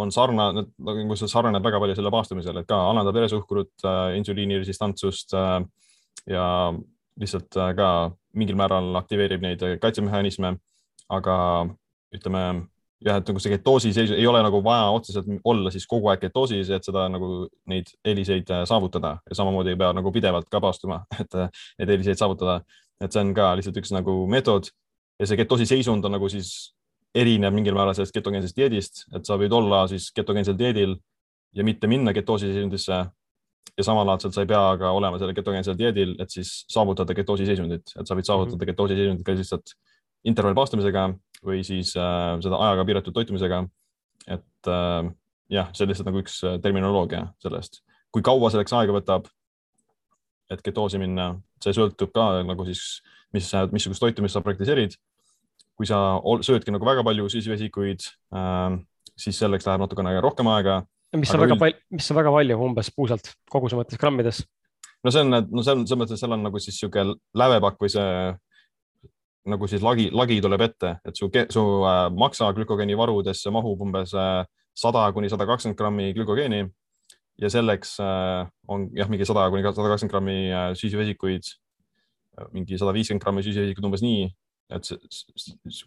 [0.00, 5.36] on sarnane, nagu see sarnaneb väga palju selle paastumisele, et ka alandab veresuhkrut äh,, insuliiniresistantsust
[5.38, 5.58] äh,
[6.30, 6.46] ja
[7.20, 7.88] lihtsalt äh, ka
[8.34, 10.56] mingil määral aktiveerib neid kaitsemehhanisme.
[11.12, 11.34] aga
[12.16, 12.64] ütleme,
[13.02, 16.22] jah, et nagu see ketoosi seis ei ole nagu vaja otseselt olla siis kogu aeg
[16.24, 19.16] ketoosis, et seda nagu neid eeliseid äh, saavutada.
[19.30, 22.62] Ja samamoodi ei pea nagu pidevalt ka paastuma, et äh, neid eeliseid saavutada.
[23.02, 24.70] et see on ka lihtsalt üks nagu meetod.
[25.20, 26.74] Ja see ketoosi seisund on nagu siis
[27.14, 30.96] erineb mingil määral sellest ketogeensest dieedist, et sa võid olla siis ketogeensel dieedil
[31.54, 33.04] ja mitte minna ketoosi seisundisse.
[33.74, 37.90] Ja samalaadselt sa ei pea ka olema sellel ketogeensel dieedil, et siis saavutada ketoosi seisundit,
[37.98, 38.70] et sa võid saavutada mm -hmm.
[38.70, 39.72] ketoosi seisundit ka lihtsalt
[40.30, 41.08] intervallpaastamisega
[41.46, 43.64] või siis äh, seda ajaga piiratud toitumisega.
[44.26, 45.10] et äh,
[45.52, 47.82] jah, see on lihtsalt nagu üks äh, terminoloogia sellest,
[48.14, 49.28] kui kaua selleks aega võtab,
[50.52, 53.02] et ketoosi minna, see sõltub ka nagu siis,
[53.34, 54.96] mis, missugust toitumist sa praktiseerid.
[55.74, 58.04] kui sa söödki nagu väga palju süsivesikuid
[58.38, 58.76] äh,,
[59.18, 60.82] siis selleks läheb natukene rohkem aega.
[61.16, 64.44] mis on väga palju, mis on väga palju umbes puusalt koguse mõttes grammides?
[65.04, 67.92] no see on, no see on selles mõttes, seal on nagu siis niisugune lävepakk või
[67.92, 68.14] see
[69.50, 74.14] nagu siis lagi, lagi tuleb ette, et su, su äh, maksa glükogeeni varudesse mahub umbes
[74.16, 76.64] äh, sada kuni sada kakskümmend grammi glükogeeni.
[77.42, 80.38] Ja selleks äh, on jah, mingi sada kuni sada kakskümmend grammi
[80.80, 81.50] süsivesikuid,
[82.54, 84.28] mingi sada viiskümmend grammi süsivesikuid umbes nii,
[84.74, 84.88] et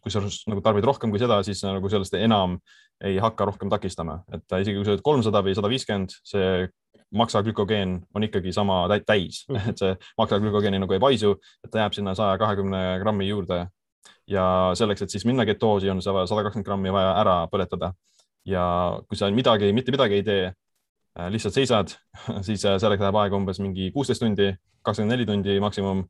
[0.03, 2.59] kui sa nagu tarbid rohkem kui seda, siis nagu sellest enam
[3.05, 6.67] ei hakka rohkem takistama, et isegi kui sa oled kolmsada või sada viiskümmend, see
[7.11, 9.69] maksaglükogeen on ikkagi sama täis mm, -hmm.
[9.69, 13.67] et see maksaglükogeeni nagu ei paisu, et ta jääb sinna saja kahekümne grammi juurde.
[14.27, 17.93] ja selleks, et siis minna ketoosi, on seda sada kakskümmend grammi vaja ära põletada.
[18.45, 20.53] ja kui sa midagi, mitte midagi ei tee,
[21.19, 21.87] äh, lihtsalt seisad,
[22.47, 26.07] siis äh, selleks läheb aega umbes mingi kuusteist tundi, kakskümmend neli tundi maksimum.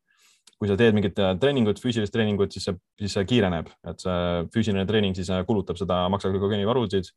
[0.57, 4.45] kui sa teed mingit äh, treeningut, füüsilist treeningut, siis see, siis see kiireneb, et see
[4.53, 7.11] füüsiline treening siis kulutab seda maksaglükogeeni varusid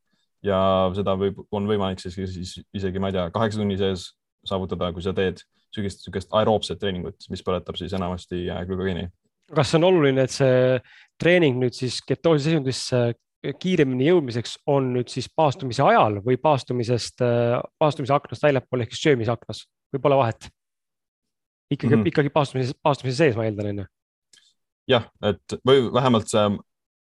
[0.45, 0.59] ja
[0.97, 4.11] seda võib, on võimalik siis, siis isegi, ma ei tea, kaheksa tunni sees
[4.47, 5.43] saavutada, kui sa teed
[5.75, 9.09] sügist, niisugust aeroobset treeningut, mis põletab siis enamasti äh, glükogeeni.
[9.55, 10.79] kas on oluline, et see
[11.21, 13.11] treening nüüd siis ketoosi seisundisse
[13.61, 19.05] kiiremini jõudmiseks on nüüd siis paastumise ajal või paastumisest, äh, paastumise aknast väljapool ehk siis
[19.09, 20.51] söömise aknas või pole vahet?
[21.71, 22.09] ikkagi mm, -hmm.
[22.11, 23.91] ikkagi paastumise, paastumise sees, ma eeldan, on ju?
[24.91, 26.49] jah, et või vähemalt sa,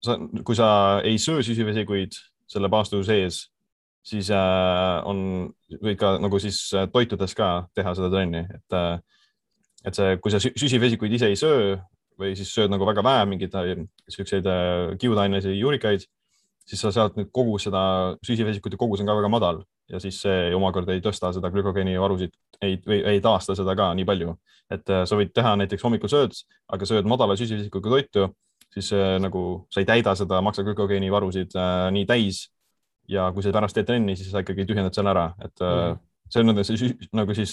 [0.03, 0.69] sa, kui sa
[1.05, 2.19] ei söö süsivesikuid
[2.51, 3.47] selle paastu sees,
[4.07, 5.51] siis äh, on,
[5.83, 8.99] võid ka nagu siis äh, toitudes ka teha seda trenni, et, äh,
[9.87, 11.75] et see, kui sa süsivesikuid ise ei söö
[12.17, 13.57] või siis sööd nagu väga vähe mingeid
[14.09, 14.47] siukseid
[15.03, 16.07] kiudainelisi juurikaid,
[16.67, 17.83] siis sa sealt nüüd kogus seda
[18.25, 19.61] süsivesikute kogus on ka väga madal
[19.93, 22.33] ja siis see omakorda ei tõsta seda glükogeeni varusid,
[22.65, 24.39] ei, ei taasta seda ka nii palju.
[24.73, 26.33] et sa võid teha näiteks hommikul sööd,
[26.73, 28.25] aga sööd madala süsivesikuga toitu
[28.77, 32.47] siis äh, nagu sa ei täida seda maksaglükogeeni varusid äh, nii täis.
[33.09, 36.01] ja kui sa pärast teed trenni, siis sa ikkagi tühjendad selle ära, et äh, mm.
[36.27, 37.53] see on see, nagu siis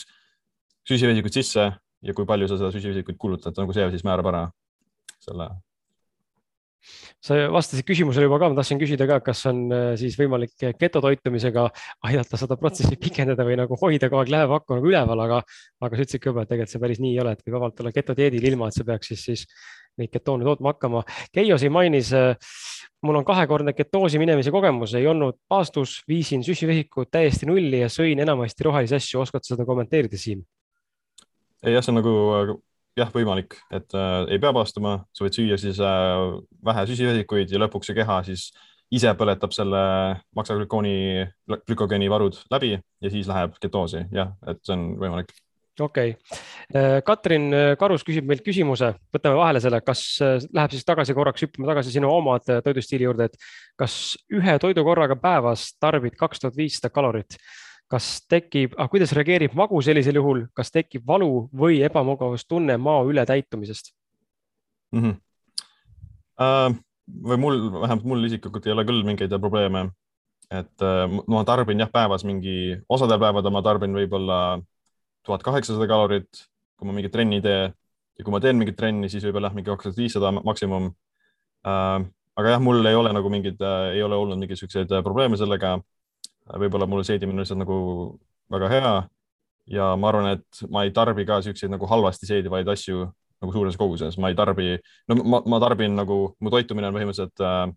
[0.90, 1.68] süsivesikud sisse
[2.04, 4.48] ja kui palju sa seda süsivesikut kulutad, nagu see siis määrab ära
[5.22, 5.52] selle
[7.24, 9.62] sa vastasid küsimusele juba ka, ma tahtsin küsida ka, kas on
[10.02, 11.70] siis võimalik getotoitumisega
[12.10, 15.38] aidata seda protsessi pikendada või nagu hoida kogu aeg lähepakku nagu üleval, aga,
[15.80, 17.80] aga sa ütlesid ka juba, et tegelikult see päris nii ei ole, et võib vabalt
[17.80, 19.46] olla getodieedil ilma, et sa peaks siis, siis
[20.02, 21.04] neid ketoone tootma hakkama.
[21.34, 22.34] Keijo siin mainis, äh,
[23.06, 28.22] mul on kahekordne ketoosi minemise kogemus, ei olnud paastus, viisin süsivesikud täiesti nulli ja sõin
[28.24, 30.44] enamasti rohelisi asju, oskad seda kommenteerida, Siim?
[31.64, 32.14] jah, see on nagu
[33.00, 37.62] jah, võimalik, et äh, ei pea paastuma, sa võid süüa siis äh, vähe süsivesikuid ja
[37.64, 38.50] lõpuks see keha siis
[38.94, 39.80] ise põletab selle
[40.38, 41.26] maksaglükooni,
[41.66, 45.34] glükogeeni varud läbi ja siis läheb ketoosi, jah, et see on võimalik
[45.80, 51.16] okei okay., Katrin Karus küsib meilt küsimuse, võtame vahele selle, kas äh, läheb siis tagasi
[51.18, 56.18] korraks, hüppame tagasi sinu omad äh, toidustiili juurde, et kas ühe toidu korraga päevas tarbid
[56.20, 57.38] kaks tuhat viissada kalorit
[57.94, 63.94] kas tekib ah,, kuidas reageerib magu sellisel juhul, kas tekib valu või ebamugavustunne mao ületäitumisest
[64.96, 65.04] mm?
[65.04, 65.22] -hmm.
[66.34, 66.74] Uh,
[67.30, 69.92] või mul, vähemalt mul isiklikult ei ole küll mingeid probleeme.
[70.50, 74.40] et uh, ma tarbin jah, päevas mingi, osadel päevadel ma tarbin võib-olla
[75.26, 76.44] tuhat kaheksasada kalorit,
[76.78, 77.64] kui ma mingit trenni ei tee.
[78.20, 80.92] Ja kui ma teen mingit trenni, siis võib-olla jah, mingi kaks tuhat viissada maksimum.
[81.64, 82.06] Uh,.
[82.36, 85.78] aga jah, mul ei ole nagu mingeid uh,, ei ole olnud mingeid siukseid probleeme sellega.
[86.60, 87.78] Võib-olla mul seedimine on lihtsalt nagu
[88.52, 88.94] väga hea.
[89.74, 93.08] Ja ma arvan, et ma ei tarbi ka siukseid nagu halvasti seedivaid asju
[93.44, 94.78] nagu suures koguses, ma ei tarbi,
[95.12, 97.74] no ma, ma tarbin nagu, mu toitumine on põhimõtteliselt äh,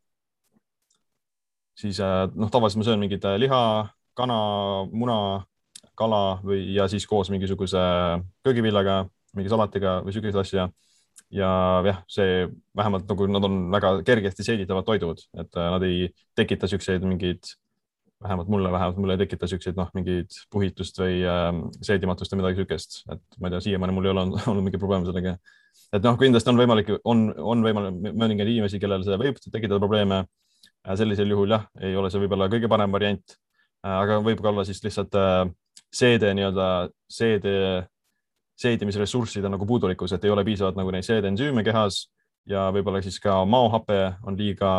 [1.82, 3.60] siis äh, noh, tavaliselt ma söön mingit äh, liha,
[4.16, 4.38] kana,
[4.92, 5.18] muna,
[5.98, 7.82] kala või, ja siis koos mingisuguse
[8.46, 9.04] köögiviljaga,
[9.36, 10.66] mingi salatiga või siukseid asju.
[11.32, 11.50] ja
[11.86, 16.68] jah, see vähemalt nagu nad on väga kergesti seeditavad toidud, et äh, nad ei tekita
[16.70, 17.56] siukseid mingeid
[18.22, 21.50] vähemalt mulle, vähemalt mulle ei tekita siukseid noh, mingeid puhitust või äh,
[21.84, 25.08] seedimatust või midagi siukest, et ma ei tea, siiamaani mul ei ole olnud, mingit probleemi
[25.08, 25.36] sellega.
[25.92, 30.24] et noh, kindlasti on võimalik, on, on võimalik mõningaid inimesi, kellel see võib tekitada probleeme
[30.94, 33.38] sellisel juhul jah, ei ole see võib-olla kõige parem variant,
[33.86, 35.16] aga võib ka olla siis lihtsalt
[35.96, 36.68] seede nii-öelda
[37.08, 37.86] seede,
[38.60, 42.06] seedimisressursside nagu puudulikkus, et ei ole piisavalt nagu neid seedensüüme kehas
[42.48, 44.70] ja võib-olla siis ka maohape on liiga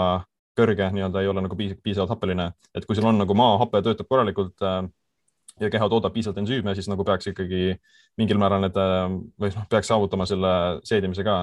[0.57, 4.65] kõrge, nii-öelda ei ole nagu piisavalt happeline, et kui sul on nagu maahape töötab korralikult
[4.65, 4.81] äh,
[5.61, 7.77] ja keha toodab piisavalt ensüüme, siis nagu peaks ikkagi
[8.17, 9.05] mingil määral need äh,
[9.37, 10.53] või noh, peaks saavutama selle
[10.87, 11.37] seedimisega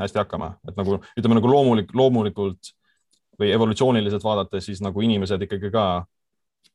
[0.00, 2.74] hästi hakkama, et nagu ütleme nagu loomulik, loomulikult
[3.40, 5.86] või evolutsiooniliselt vaadates, siis nagu inimesed ikkagi ka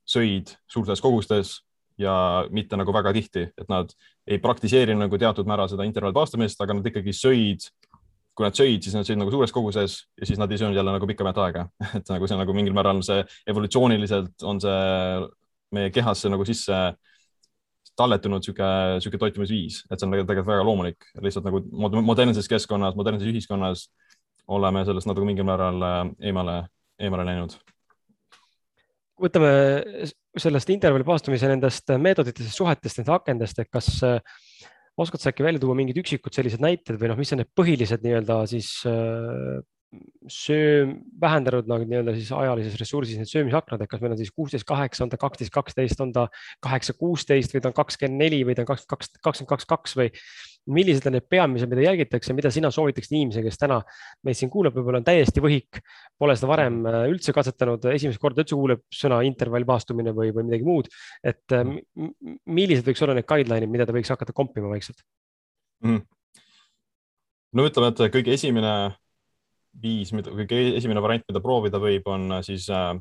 [0.09, 1.59] sõid suurtes kogustes
[2.01, 3.91] ja mitte nagu väga tihti, et nad
[4.27, 7.69] ei praktiseeri nagu teatud määral seda intervallpaastumist, aga nad ikkagi sõid
[8.35, 10.91] kui nad sõid, siis nad sõid nagu suures koguses ja siis nad ei söönud jälle
[10.91, 11.65] nagu pikemat aega,
[11.97, 14.79] et nagu see nagu mingil määral see evolutsiooniliselt on see
[15.75, 16.79] meie kehasse nagu sisse
[17.95, 18.67] talletunud sihuke,
[19.03, 21.61] sihuke toitumisviis, et see on tegelikult väga loomulik, lihtsalt nagu
[22.03, 23.85] modernses keskkonnas, modernses ühiskonnas
[24.51, 26.57] oleme sellest natuke mingil määral äh, eemale,
[26.99, 27.55] eemale läinud.
[29.21, 29.53] võtame
[30.41, 34.19] sellest intervalli paastumise nendest meetoditest, suhetest, nendest akendest, et kas äh,
[34.99, 38.03] oskad sa äkki välja tuua mingid üksikud sellised näited või noh, mis on need põhilised
[38.05, 39.63] nii-öelda siis äh,
[40.27, 40.87] söö,
[41.21, 45.05] vähendanud nagu nii-öelda siis ajalises ressursis need söömisaknad, et kas meil on siis kuusteist, kaheksa,
[45.05, 46.27] on ta kaksteist, kaksteist, on ta
[46.63, 49.97] kaheksa, kuusteist või ta on kakskümmend neli või ta on kakskümmend kaks, kakskümmend kaks, kaks
[49.99, 50.09] või
[50.71, 53.79] millised on need peamised, mida jälgitakse, mida sina soovitaksid inimesele, kes täna
[54.25, 55.81] meid siin kuulab, võib-olla on täiesti võhik,
[56.19, 60.67] pole seda varem äh, üldse katsetanud, esimest korda üldse kuuleb sõna intervallpaastumine või, või midagi
[60.67, 60.89] muud.
[61.23, 61.75] et äh,
[62.45, 65.03] millised võiks olla need guideline'id, mida ta võiks hakata kompima vaikselt
[65.85, 66.01] mm.?
[67.55, 68.75] no ütleme, et kõige esimene
[69.81, 72.93] viis, mida kõige esimene variant, mida proovida võib, on äh, siis äh,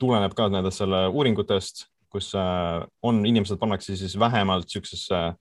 [0.00, 5.38] tuleneb ka nendest selle uuringutest, kus äh, on, inimesed pannakse siis vähemalt siuksesse äh,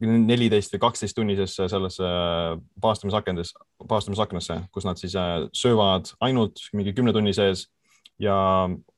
[0.00, 2.08] neliteist või kaksteist tunnisesse sellesse
[2.84, 3.54] paastumisakendes,
[3.88, 7.66] paastumisaknasse, kus nad siis äh, söövad ainult mingi kümne tunni sees
[8.20, 8.36] ja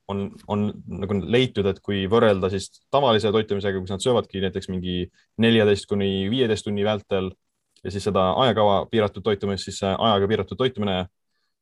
[0.09, 0.65] on, on
[1.01, 5.05] nagu leitud, et kui võrrelda siis tavalise toitumisega, kus nad söövadki näiteks mingi
[5.39, 7.31] neljateist kuni viieteist tunni vältel
[7.85, 11.05] ja siis seda ajakava piiratud toitumist, siis ajaga piiratud toitumine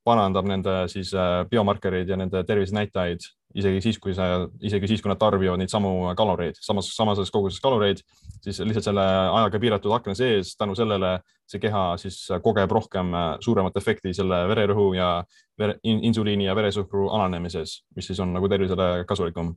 [0.07, 4.27] parandab nende siis äh, biomarkereid ja nende tervisenäitajaid isegi siis, kui sa,
[4.65, 8.03] isegi siis, kui nad tarbivad neid samu kaloreid, samas, samases koguses kaloreid,
[8.45, 11.17] siis lihtsalt selle ajaga piiratud akna sees, tänu sellele
[11.47, 15.11] see keha siis kogeb rohkem äh, suuremat efekti selle vererõhu ja
[15.59, 19.55] vere, insuliini ja veresuhkru alanemises, mis siis on nagu tervisele kasulikum.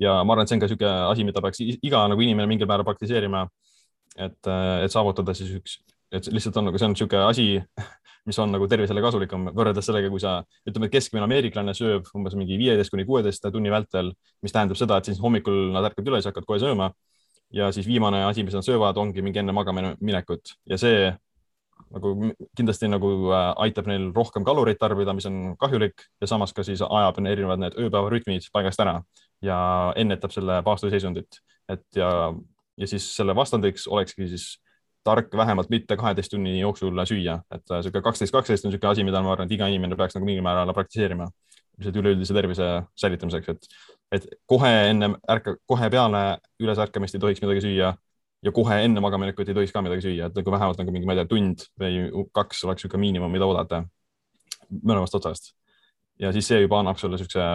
[0.00, 2.70] ja ma arvan, et see on ka niisugune asi, mida peaks iga nagu inimene mingil
[2.70, 3.48] määral praktiseerima.
[4.16, 5.80] et, äh, et saavutada siis üks,
[6.12, 7.46] et lihtsalt on nagu, see on niisugune asi
[8.28, 12.36] mis on nagu tervisele kasulikum võrreldes sellega, kui sa ütleme, et keskmine ameeriklane sööb umbes
[12.38, 14.12] mingi viieteist kuni kuueteist tunni vältel,
[14.44, 16.92] mis tähendab seda, et siis hommikul nad ärkavad üles, hakkavad kohe sööma.
[17.52, 21.08] ja siis viimane asi, mis nad söövad, ongi mingi enne magama minekut ja see
[21.94, 22.10] nagu
[22.58, 26.82] kindlasti nagu äh, aitab neil rohkem kaloreid tarbida, mis on kahjulik ja samas ka siis
[26.84, 28.98] ajab erinevad need ööpäevarütmid paigast ära
[29.40, 29.58] ja
[29.96, 31.40] ennetab selle paastuseisundit,
[31.72, 32.10] et ja,
[32.76, 34.58] ja siis selle vastandiks olekski siis
[35.08, 39.22] tark vähemalt mitte kaheteist tunni jooksul süüa, et sihuke kaksteist, kaksteist on niisugune asi, mida
[39.24, 41.28] ma arvan, et iga inimene peaks nagu mingil määral praktiseerima,
[41.78, 42.68] lihtsalt üleüldise tervise
[43.00, 43.70] säilitamiseks, et,
[44.18, 46.22] et kohe enne ärka, kohe peale
[46.60, 47.92] ülesärkamist ei tohiks midagi süüa
[48.42, 51.16] ja kohe enne magaminekut ei tohiks ka midagi süüa, et nagu vähemalt nagu mingi, ma
[51.16, 53.84] ei tea, tund või kaks oleks niisugune miinimum, mida oodata
[54.68, 55.54] mõlemast otsast.
[56.18, 57.48] ja siis see juba annab sulle niisuguse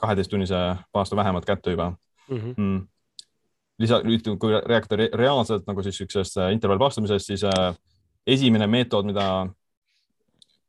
[0.00, 0.60] kaheteisttunnise
[0.92, 1.90] paastu vähemalt kätte juba
[2.28, 2.36] mm.
[2.36, 2.54] -hmm.
[2.56, 2.93] Mm
[3.78, 4.00] lisa,
[4.38, 7.74] kui rääkida re reaalselt nagu siis niisugusest äh, intervallpaastumisest, siis äh,
[8.26, 9.26] esimene meetod, mida,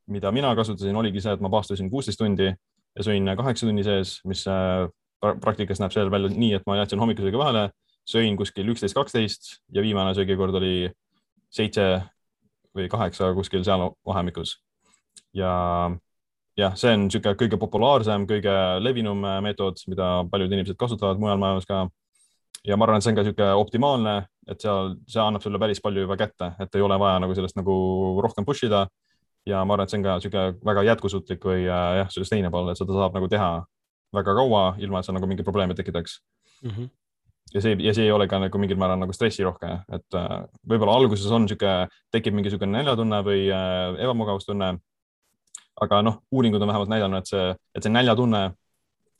[0.07, 4.19] mida mina kasutasin, oligi see, et ma paastusin kuusteist tundi ja sõin kaheksa tunni sees,
[4.25, 4.87] mis äh,
[5.41, 7.69] praktikas näeb seal välja nii, et ma jätsin hommikusöögi vahele,
[8.09, 10.89] sõin kuskil üksteist, kaksteist ja viimane söögikord oli
[11.53, 11.85] seitse
[12.75, 14.59] või kaheksa kuskil seal vahemikus.
[15.33, 15.51] ja
[16.57, 21.67] jah, see on niisugune kõige populaarsem, kõige levinum meetod, mida paljud inimesed kasutavad mujal maailmas
[21.67, 21.85] ka
[22.65, 24.15] ja ma arvan, et see on ka niisugune optimaalne,
[24.49, 27.57] et seal, see annab sulle päris palju juba kätte, et ei ole vaja nagu sellest
[27.59, 27.75] nagu
[28.25, 28.87] rohkem push ida.
[29.45, 32.81] ja ma arvan, et see on ka niisugune väga jätkusuutlik või äh, jah, sustainable, et
[32.81, 33.49] seda saab nagu teha
[34.15, 36.19] väga kaua, ilma et see nagu mingeid probleeme tekitaks
[36.63, 36.71] mm.
[36.71, 36.89] -hmm.
[37.53, 40.35] ja see, ja see ei ole ka nagu mingil määral nagu stressirohke, et äh,
[40.67, 44.77] võib-olla alguses on niisugune, tekib mingisugune näljatunne või äh, ebamugavustunne.
[45.81, 48.53] aga noh, uuringud on vähemalt näidanud, et see, et see näljatunne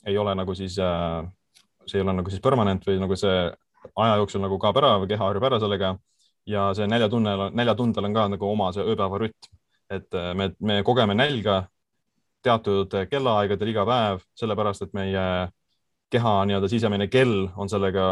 [0.06, 1.26] ei ole nagu siis äh,
[1.86, 3.38] see ei ole nagu siis permanent või nagu see
[3.96, 5.96] aja jooksul nagu kaob ära või keha harjub ära sellega.
[6.46, 9.56] ja see näljatunne, näljatundel on ka nagu oma see ööpäevarütm,
[9.90, 11.64] et äh, me, me kogeme nälga
[12.46, 15.24] teatud kellaaegadel iga päev, sellepärast et meie
[16.14, 18.06] keha nii-öelda sisemine kell on sellega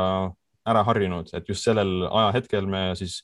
[0.65, 3.21] ära harjunud, et just sellel ajahetkel me siis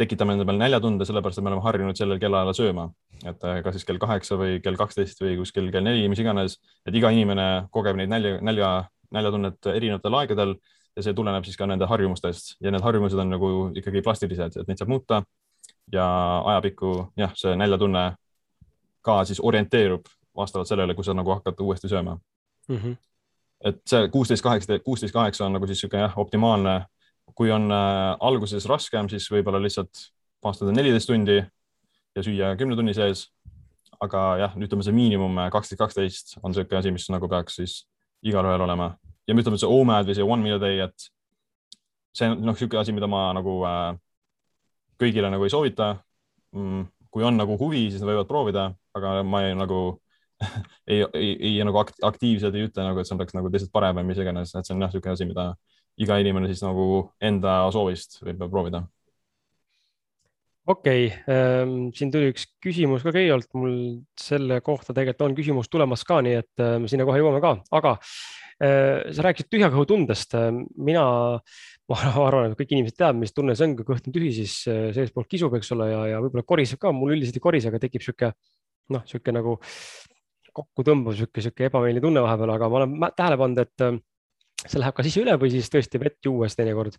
[0.00, 2.86] tekitame enda peal näljatunde, sellepärast et me oleme harjunud sellel kellaajal sööma,
[3.24, 6.58] et äh, kas siis kell kaheksa või kell kaksteist või kuskil kell neli, mis iganes,
[6.88, 8.70] et iga inimene kogeb neid nälja, nälja,
[9.10, 10.54] näljatunnet erinevatel aegadel
[10.96, 14.68] ja see tuleneb siis ka nende harjumustest ja need harjumused on nagu ikkagi plastilised, et
[14.68, 15.22] neid saab muuta
[15.92, 16.06] ja
[16.52, 18.04] ajapikku jah, see näljatunne
[19.02, 22.18] ka siis orienteerub vastavalt sellele, kui sa nagu hakkad uuesti sööma
[22.68, 22.76] mm.
[22.76, 22.96] -hmm.
[23.64, 26.80] et see kuusteist, kaheksa, kuusteist, kaheksa on nagu siis niisugune jah, optimaalne
[27.34, 30.08] kui on äh, alguses raskem, siis võib-olla lihtsalt
[30.44, 33.30] paastada neliteist tundi ja süüa kümne tunni sees.
[34.00, 37.74] aga jah, ütleme see miinimum äh, kaksteist, kaksteist on niisugune asi, mis nagu peaks siis
[38.26, 38.90] igalühel olema
[39.30, 41.08] ja me ütleme, see OMAD või see one meal a day, et
[42.16, 43.90] see on noh, niisugune asi, mida ma nagu äh,
[45.00, 45.92] kõigile nagu ei soovita
[46.56, 46.86] mm,.
[47.10, 49.80] kui on nagu huvi, siis nad võivad proovida, aga ma ei nagu
[50.90, 54.10] ei, ei, ei nagu aktiivselt ei ütle nagu, et see oleks nagu teisest parem või
[54.10, 55.50] mis iganes, et see on jah, niisugune asi, mida
[56.00, 56.86] iga inimene siis nagu
[57.20, 58.82] enda soovist võib proovida.
[60.70, 63.74] Okei okay,, ähm, siin tuli üks küsimus ka kõigepealt, mul
[64.20, 67.96] selle kohta tegelikult on küsimus tulemas ka, nii et me sinna kohe jõuame ka, aga
[67.96, 70.36] äh, sa rääkisid tühja kõhu tundest.
[70.76, 71.04] mina,
[71.90, 74.60] ma arvan, et kõik inimesed teavad, mis tunne see on, kui kõht on tühi, siis
[74.66, 78.06] seestpoolt kisub, eks ole, ja, ja võib-olla koriseb ka, mul üldiselt ei korise, aga tekib
[78.06, 78.32] sihuke
[78.94, 79.56] noh, sihuke nagu
[80.54, 83.84] kokku tõmbav sihuke, sihuke ebameeldiv tunne vahepeal, aga ma olen tähele pannud, et
[84.66, 86.96] see läheb kas ise üle või siis tõesti vett juues teinekord,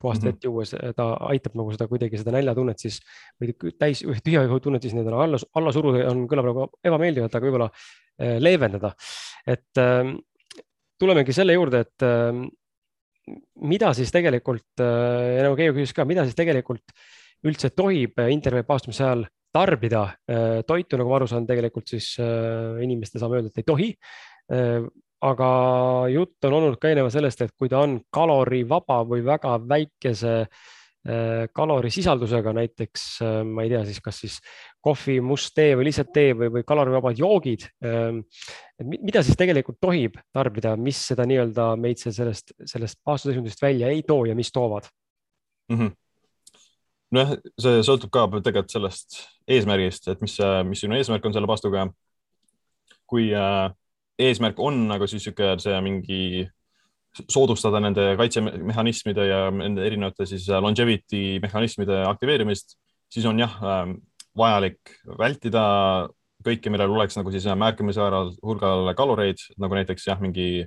[0.00, 0.32] puhast mm -hmm.
[0.32, 3.00] vett juues, ta aitab nagu seda kuidagi seda näljatunnet siis
[3.40, 7.46] või täis tühja kõhu tunnet siis nii-öelda alla, alla suruda on, kõlab nagu ebameeldivalt, aga
[7.46, 8.94] võib-olla äh, leevendada.
[9.46, 10.14] et äh,
[10.98, 12.42] tulemegi selle juurde, et äh,
[13.62, 16.84] mida siis tegelikult äh,, nagu Keiu küsis ka, mida siis tegelikult
[17.46, 23.22] üldse tohib intervjuupaastumise ajal tarbida äh, toitu, nagu ma aru saan, tegelikult siis äh, inimestele
[23.22, 23.88] saame öelda, et ei tohi
[24.52, 24.86] äh,
[25.22, 25.48] aga
[26.12, 31.44] jutt on olnud ka eelnevalt sellest, et kui ta on kalorivaba või väga väikese äh,
[31.54, 34.40] kalorisisaldusega, näiteks äh, ma ei tea siis, kas siis
[34.82, 37.68] kohvi, must tee või lihtsalt tee või, või kalorivabad joogid.
[37.86, 38.24] Ähm,
[38.82, 44.24] mida siis tegelikult tohib tarbida, mis seda nii-öelda meid sellest, sellest paastuseisundist välja ei too
[44.26, 44.90] ja mis toovad
[45.70, 45.78] mm?
[45.78, 45.98] -hmm
[47.12, 49.18] nojah, see sõltub ka tegelikult sellest
[49.50, 51.90] eesmärgist, et mis, mis sinu eesmärk on selle paastuga.
[53.12, 53.68] kui äh,
[54.28, 56.22] eesmärk on nagu siis niisugune see mingi
[57.12, 62.76] soodustada nende kaitsemehhanismide ja nende erinevate siis longevity mehhanismide aktiveerimist,
[63.12, 63.98] siis on jah ähm,
[64.38, 65.64] vajalik vältida
[66.42, 70.64] kõike, millel oleks nagu siis märkimisvääral hulgal kaloreid, nagu näiteks jah, mingi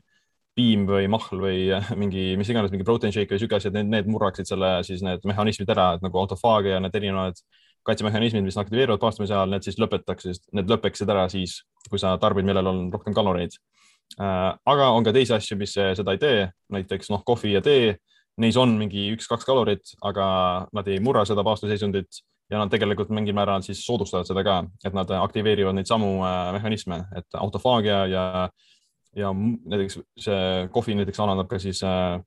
[0.56, 1.68] piim või mahl või
[2.00, 5.26] mingi, mis iganes, mingi protein shake või sihuke et need, need murraksid selle siis need
[5.28, 7.42] mehhanismid ära, et nagu autofaagia ja need erinevad
[7.86, 12.48] kaitsemehhanismid, mis aktiveeruvad paastumise ajal, need siis lõpetaks, need lõpeksid ära siis, kui sa tarbid,
[12.48, 13.58] millel on rohkem kaloreid.
[14.22, 17.96] Äh, aga on ka teisi asju, mis seda ei tee, näiteks noh, kohvi ja tee,
[18.42, 20.28] neis on mingi üks-kaks kalorit, aga
[20.76, 22.22] nad ei murra seda paastuseisundit
[22.52, 26.52] ja nad tegelikult mingil määral siis soodustavad seda ka, et nad aktiveerivad neid samu äh,
[26.58, 28.26] mehhanisme, et autofaagia ja,
[29.18, 32.20] ja näiteks see kohvi näiteks alandab ka siis äh,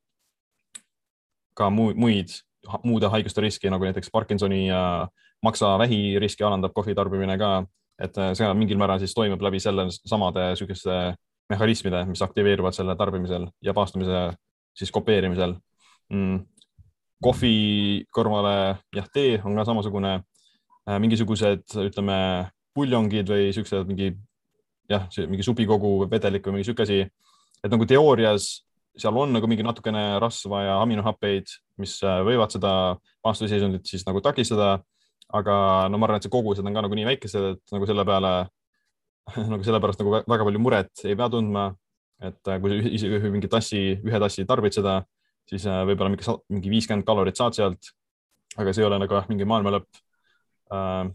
[1.59, 2.35] ka muid,
[2.83, 7.53] muude haiguste riski nagu näiteks Parkinsoni ja äh, maksavähi riski alandab kohvi tarbimine ka,
[8.03, 10.99] et äh, see mingil määral siis toimub läbi selle samade sihukeste
[11.49, 14.29] mehhanismide, mis aktiveeruvad selle tarbimisel ja paastumise
[14.77, 15.57] siis kopeerimisel.
[16.13, 16.45] Mm..
[17.21, 22.17] kohvi kõrvale jah, tee on ka samasugune äh,, mingisugused, ütleme,
[22.73, 24.13] puljongid või siuksed mingi
[24.89, 27.03] jah, mingi supikogu vedelik või mingi sihuke asi,
[27.61, 28.49] et nagu teoorias
[28.99, 31.51] seal on nagu mingi natukene rasva ja aminohappeid,
[31.83, 32.73] mis äh, võivad seda
[33.25, 34.79] paastuseisundit siis nagu takistada
[35.29, 38.05] aga no ma arvan, et see kogused on ka nagu nii väikesed, et nagu selle
[38.09, 38.33] peale
[39.53, 41.69] nagu sellepärast nagu väga palju muret ei pea tundma.
[42.19, 44.97] et äh, kui isegi mingi tassi, ühe tassi tarbid seda,
[45.47, 47.93] siis äh, võib-olla mingi, mingi viiskümmend kalorit saad sealt.
[48.59, 50.01] aga see ei ole nagu mingi maailma lõpp
[50.75, 51.13] äh,.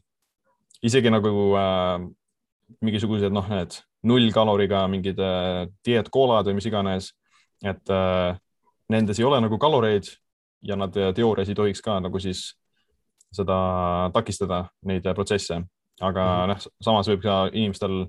[0.86, 2.06] isegi nagu äh,
[2.86, 7.12] mingisugused noh, need null kaloriga mingid äh, dieetkoolad või mis iganes,
[7.64, 8.38] et äh,
[8.94, 10.08] nendes ei ole nagu kaloreid
[10.64, 12.54] ja nad teoorias ei tohiks ka nagu siis
[13.34, 13.58] seda
[14.14, 15.60] takistada, neid protsesse,
[16.02, 16.52] aga mhm.
[16.54, 18.06] noh, samas võib ka inimestel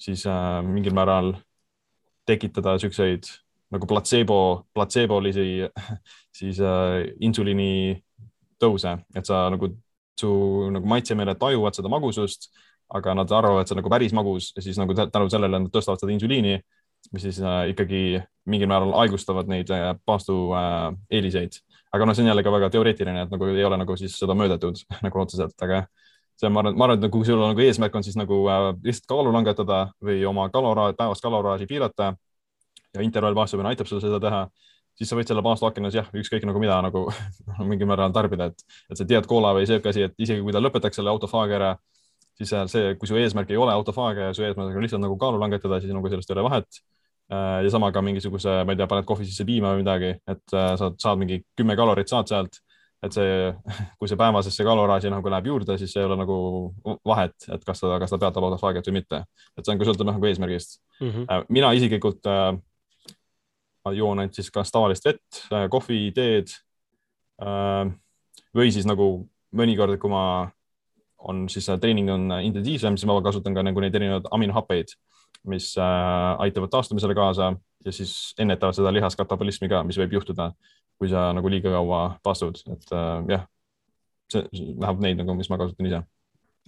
[0.00, 1.34] siis äh, mingil määral
[2.26, 3.28] tekitada siukseid
[3.74, 4.38] nagu platseebo,
[4.74, 5.66] platseebolisi
[6.38, 7.98] siis äh, insuliini
[8.62, 9.70] tõuse, et sa nagu,
[10.18, 10.30] su
[10.74, 12.50] nagu maitsemeeled tajuvad seda magusust,
[12.94, 14.50] aga nad arvavad, et see on nagu päris magus.
[14.56, 16.58] Ja siis nagu tänu sellele nad tõstavad seda insuliini,
[17.12, 21.58] mis siis äh, ikkagi mingil määral aegustavad neid äh, paastu äh, eeliseid
[21.94, 24.36] aga noh, see on jälle ka väga teoreetiline, et nagu ei ole nagu siis seda
[24.38, 25.84] mõõdetud nagu otseselt, aga
[26.40, 28.68] see, ma arvan, ma arvan, et nagu kui sul nagu eesmärk on siis nagu äh,
[28.84, 32.14] lihtsalt kaalu langetada või oma kalora, päevast kaloraaži piirata
[32.94, 34.44] ja intervallvaastumine aitab sul seda teha,
[34.98, 37.06] siis sa võid selle paastuakenas jah, ükskõik nagu mida nagu
[37.70, 40.62] mingil määral tarbida, et, et see diet cola või sihuke asi, et isegi kui ta
[40.62, 41.74] lõpetaks selle autofaagi ära,
[42.38, 45.40] siis see, kui su eesmärk ei ole autofaagia ja su eesmärk on lihtsalt nagu kaalu
[45.42, 46.82] langetada, siis nagu sellest ei ole vahet.
[47.32, 50.98] Ja sama ka mingisuguse, ma ei tea, paned kohvi sisse piima või midagi, et saad,
[51.00, 52.58] saad mingi kümme kalorit saad sealt
[53.04, 53.32] et see,
[53.98, 56.36] kui see päevasesse kaloraaži nagu läheb juurde, siis ei ole nagu
[57.06, 59.24] vahet, et kas ta, kas ta peatab autofaagiat või mitte.
[59.56, 61.10] et see on ka sõltub nagu eesmärgist mm.
[61.10, 61.46] -hmm.
[61.48, 62.56] mina isiklikult äh,
[63.92, 66.52] joon ainult siis kas tavalist vett, äh, kohvi, teed
[67.42, 67.92] äh,
[68.54, 70.50] või siis nagu mõnikord, kui ma
[71.24, 74.92] on siis treening on intensiivsem, siis ma kasutan ka nagu neid erinevaid aminohappeid,
[75.50, 77.52] mis aitavad taastumisele kaasa
[77.84, 80.50] ja siis ennetavad seda lihaskatabolismi ka, mis võib juhtuda
[80.98, 83.44] kui sa nagu liiga kaua paastud, et äh, jah,
[84.32, 86.00] see läheb neid nagu, mis ma kasutan ise.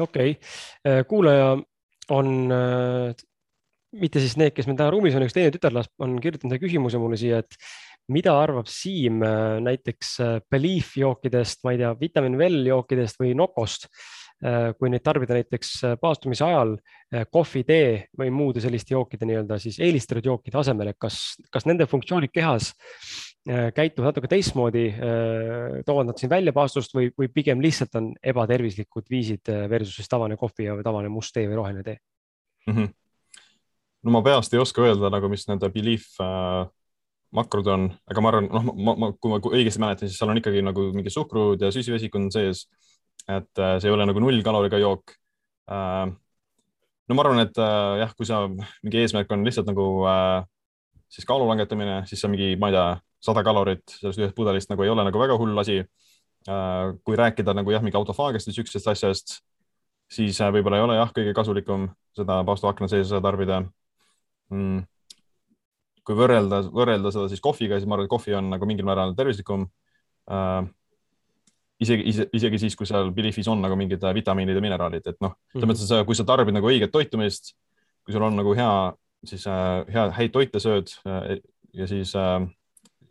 [0.02, 0.52] okei okay.,
[0.88, 1.54] äh, kuulaja
[2.14, 3.26] on äh,
[3.96, 7.18] mitte siis need, kes meil täna ruumis on, üks teine tütarlaps on kirjutanud küsimuse mulle
[7.20, 7.56] siia, et
[8.12, 13.34] mida arvab Siim äh, näiteks äh, Belief jookidest, ma ei tea, Vitamin Well jookidest või
[13.38, 14.15] Nokost Äh,
[14.78, 19.56] kui neid tarbida näiteks äh, paastumise ajal äh, kohvi, tee või muude selliste jookide nii-öelda
[19.62, 22.74] siis eelistatud jookide asemel, et kas, kas nende funktsioonid kehas
[23.46, 24.88] käituvad natuke teistmoodi,
[25.86, 30.34] toovad nad siin välja paastust või, või pigem lihtsalt on ebatervislikud viisid versus siis tavaline
[30.40, 31.94] kohvi ja tavaline must tee või roheline tee
[32.66, 32.74] mm?
[32.74, 32.88] -hmm.
[34.02, 36.66] no ma peast ei oska öelda nagu, mis nende Belief äh,
[37.34, 40.40] makrod on, aga ma arvan, noh, ma, ma, kui ma õigesti mäletan, siis seal on
[40.40, 42.66] ikkagi nagu mingi suhkrud ja süsivesik on sees
[43.28, 45.14] et äh, see ei ole nagu nullkaloriga jook.
[45.70, 46.06] Äh,
[47.08, 49.86] no ma arvan, et äh, jah, kui sa mingi eesmärk on lihtsalt nagu
[51.10, 52.86] siis kaalu langetamine, siis see mingi, ma ei tea,
[53.26, 55.82] sada kalorit sellest ühest pudelist nagu ei ole nagu väga hull asi.
[57.02, 59.32] kui rääkida nagu jah, mingi autofaagiast või siuksest asjast,
[60.06, 63.64] siis võib-olla ei ole jah, kõige kasulikum seda paastuakna sees tarbida
[64.54, 64.84] mm
[66.06, 69.16] kui võrrelda, võrrelda seda siis kohviga, siis ma arvan, et kohvi on nagu mingil määral
[69.18, 69.66] tervislikum
[71.82, 75.36] isegi, isegi siis, kui seal Beliefis on nagu mingid äh, vitamiinid ja mineraalid, et noh,
[75.52, 77.54] selles mõttes, et kui sa tarbid nagu õiget toitumist,
[78.06, 78.70] kui sul on nagu hea,
[79.26, 81.36] siis äh, hea, häid toite sööd äh,
[81.76, 82.46] ja siis äh,,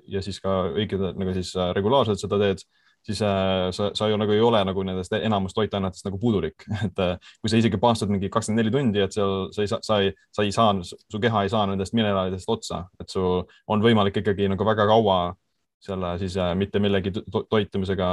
[0.07, 2.63] ja siis ka õiged nagu siis äh, regulaarselt seda teed,
[3.05, 7.01] siis äh, sa, sa ju nagu ei ole nagu nendest enamus toitainetest nagu puudulik, et
[7.03, 9.99] äh, kui sa isegi paastad mingi kakskümmend neli tundi, et seal sa ei saa, sa
[10.03, 14.21] ei, sa ei saa, su keha ei saa nendest mineraalidest otsa, et su on võimalik
[14.21, 15.19] ikkagi nagu väga kaua
[15.79, 18.07] selle siis äh, mitte millegi to toitumisega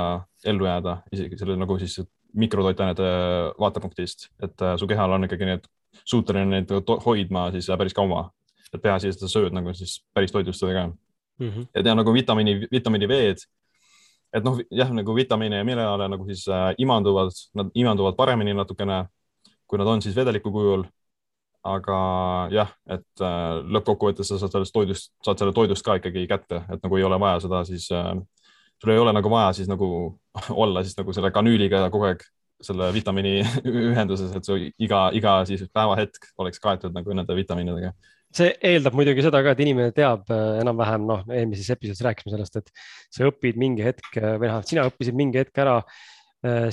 [0.47, 2.01] ellu jääda, isegi selle nagu siis
[2.33, 3.09] mikrotoitainete
[3.61, 5.67] vaatepunktist, et äh, su kehal on ikkagi need,
[6.05, 6.73] suuteline neid
[7.07, 8.31] hoidma siis äh, päris kaua.
[8.73, 11.49] et peaasi, et sa sööd nagu siis päris toitlustada ka mm.
[11.49, 11.67] -hmm.
[11.75, 13.45] et ja nagu vitamiini, vitamiini V-d,
[14.33, 19.05] et noh, jah, nagu vitamiine ja mineraale nagu siis äh, imanduvad, nad imanduvad paremini natukene,
[19.67, 20.85] kui nad on siis vedeliku kujul
[21.63, 21.97] aga
[22.51, 26.83] jah, et äh, lõppkokkuvõttes sa saad sellest toidust, saad selle toidust ka ikkagi kätte, et
[26.83, 28.15] nagu ei ole vaja seda siis äh,,
[28.83, 29.89] sul ei ole nagu vaja siis nagu
[30.65, 32.25] olla siis nagu selle kanüüliga kogu aeg
[32.63, 33.37] selle vitamiini
[33.91, 37.93] ühenduses, et su iga, iga siis päevahetk oleks kaetud nagu nende vitamiinidega.
[38.33, 42.59] see eeldab muidugi seda ka, et inimene teab äh, enam-vähem, noh, eelmises episoodis rääkisime sellest,
[42.59, 42.75] et
[43.13, 45.79] sa õpid mingi hetk või vähemalt sina õppisid mingi hetk ära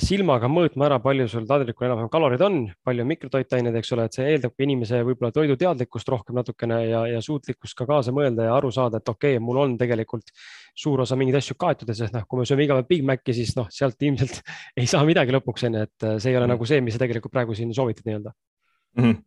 [0.02, 4.16] silmaga mõõtma ära, palju sul taldrikul enam-vähem kaloreid on, palju on mikrotoitaineid, eks ole, et
[4.16, 8.72] see eeldab inimese võib-olla toiduteadlikkust rohkem natukene ja, ja suutlikkust ka kaasa mõelda ja aru
[8.74, 10.34] saada, et okei okay,, mul on tegelikult
[10.74, 13.36] suur osa mingeid asju kaetud ja sest noh, kui me sööme iga päev Big Maci,
[13.36, 14.40] siis noh, sealt ilmselt
[14.80, 16.56] ei saa midagi lõpuks onju, et äh, see ei ole mm.
[16.56, 19.04] nagu see, mis sa tegelikult praegu siin soovitad nii-öelda mm.
[19.04, 19.22] -hmm.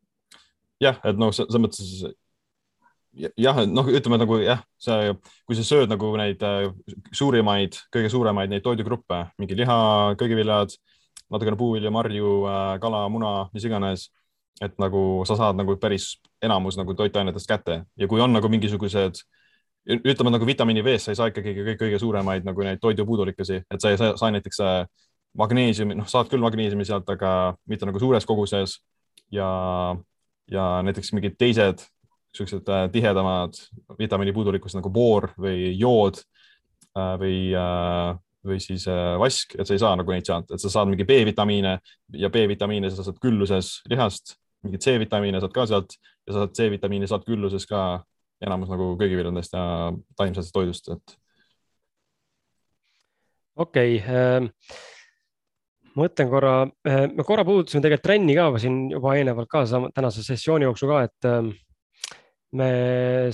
[0.83, 1.95] jah, et noh, selles mõttes
[3.13, 5.13] jah, noh, ütleme nagu jah, see,
[5.47, 6.67] kui sa sööd nagu neid äh,
[7.15, 9.77] suurimaid, kõige suuremaid neid toidugruppe, mingi liha,
[10.19, 10.73] köögiviljad,
[11.33, 14.09] natukene puuvilja, marju, äh, kala, muna, mis iganes,
[14.61, 17.79] et nagu sa saad nagu päris enamus nagu toitainetest kätte.
[17.97, 19.23] Ja kui on nagu mingisugused,
[19.89, 23.83] ütleme nagu vitamiini V-st sa ei saa ikkagi kõige, kõige suuremaid nagu neid toidupuudulikkusi, et
[23.83, 24.83] sa ei saa, saa näiteks äh,
[25.37, 28.79] magneesiumi, noh, saad küll magneesiumi sealt, aga mitte nagu suures koguses.
[29.33, 29.47] Ja,
[30.51, 31.81] ja näiteks mingid teised
[32.33, 33.57] niisugused äh, tihedamad
[33.99, 36.19] vitamiinipuudulikkused nagu boor või jood
[36.97, 38.13] äh, või, äh,
[38.43, 38.87] või siis
[39.19, 41.77] vask, et sa ei saa nagu neid sealt, et sa saad mingi B-vitamiine
[42.19, 47.07] ja B-vitamiine sa saad külluses lihast, mingeid C-vitamiine saad ka sealt ja sa saad C-vitamiine
[47.07, 48.03] saad külluses ka
[48.43, 51.15] enamus nagu köögiviljadest ja taimsetest toidust, et.
[53.55, 54.51] okei okay, ähm
[55.93, 56.53] mõtlen korra,
[56.83, 59.61] me korra puudutasime tegelikult trenni ka siin juba eelnevalt ka
[59.93, 61.51] tänase sessiooni jooksul ka, et ähm,
[62.57, 62.69] me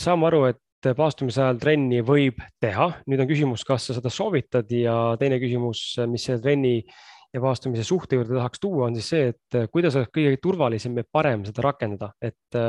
[0.01, 4.69] saame aru, et paastumise ajal trenni võib teha, nüüd on küsimus, kas sa seda soovitad
[4.71, 6.75] ja teine küsimus, mis selle trenni
[7.33, 11.07] ja paastumise suhte juurde tahaks tuua, on siis see, et kuidas oleks kõige turvalisem ja
[11.11, 12.59] parem seda rakendada, et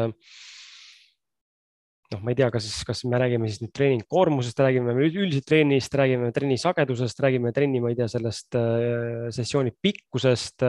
[2.10, 6.32] noh, ma ei tea, kas, kas me räägime siis nüüd treeningkoormusest, räägime üldiselt trennist, räägime
[6.34, 10.66] trenni sagedusest, räägime trenni, ma ei tea, sellest äh, sessiooni pikkusest.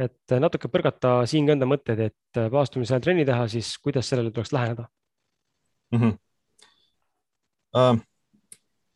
[0.00, 4.32] Et natuke põrgata siin ka enda mõtteid, et paastumise ajal trenni teha, siis kuidas sellele
[4.34, 4.88] tuleks läheneda
[5.92, 6.00] mm?
[6.00, 6.18] -hmm.
[7.70, 8.00] Uh,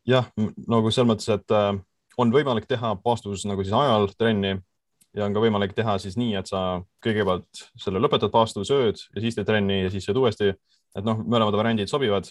[0.03, 0.25] jah,
[0.67, 1.77] nagu selles mõttes, et uh,
[2.17, 4.57] on võimalik teha paastus nagu siis ajal trenni
[5.15, 9.23] ja on ka võimalik teha siis nii, et sa kõigepealt selle lõpetad paastu, sööd ja
[9.23, 10.53] siis teed trenni ja siis sööd uuesti.
[10.95, 12.29] et noh, mõlemad variandid sobivad.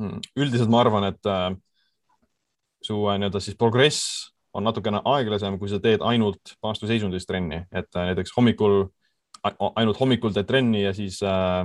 [0.00, 1.50] Hmm, üldiselt ma arvan, et äh,
[2.84, 7.88] su äh, nii-öelda siis progress on natukene aeglasem, kui sa teed ainult paastuseisundis trenni, et
[7.94, 8.84] äh, näiteks hommikul,
[9.46, 11.64] ainult hommikul teed trenni ja siis äh,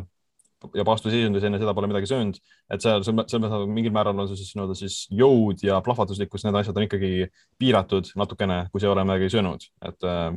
[0.78, 2.40] ja paastuseisundis enne seda pole midagi söönud,
[2.72, 6.78] et seal, selles mõttes mingil määral on siis nii-öelda siis jõud ja plahvatuslikkus, need asjad
[6.80, 7.28] on ikkagi
[7.60, 10.30] piiratud natukene, kui sa ei ole midagi söönud, et äh,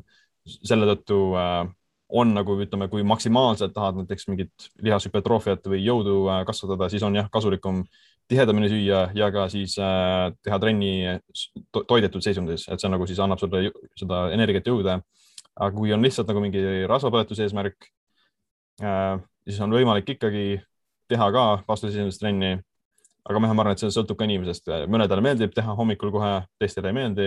[0.57, 1.63] selle tõttu äh,
[2.17, 7.19] on nagu ütleme, kui maksimaalselt tahad näiteks mingit lihashüpertroofiat või jõudu äh, kasvatada, siis on
[7.19, 7.85] jah, kasulikum
[8.31, 11.19] tihedamini süüa ja ka siis äh, teha trenni
[11.73, 15.01] to toidetud seisundis, et see nagu siis annab sulle seda energiat, jõude.
[15.57, 17.87] aga kui on lihtsalt nagu mingi rasvapõletuse eesmärk
[18.83, 19.17] äh,,
[19.47, 20.59] siis on võimalik ikkagi
[21.11, 22.57] teha ka vastasesindust trenni.
[23.27, 26.95] aga ma arvan, et see sõltub ka inimesest, mõnedele meeldib teha hommikul kohe, teistele ei
[26.95, 27.25] meeldi.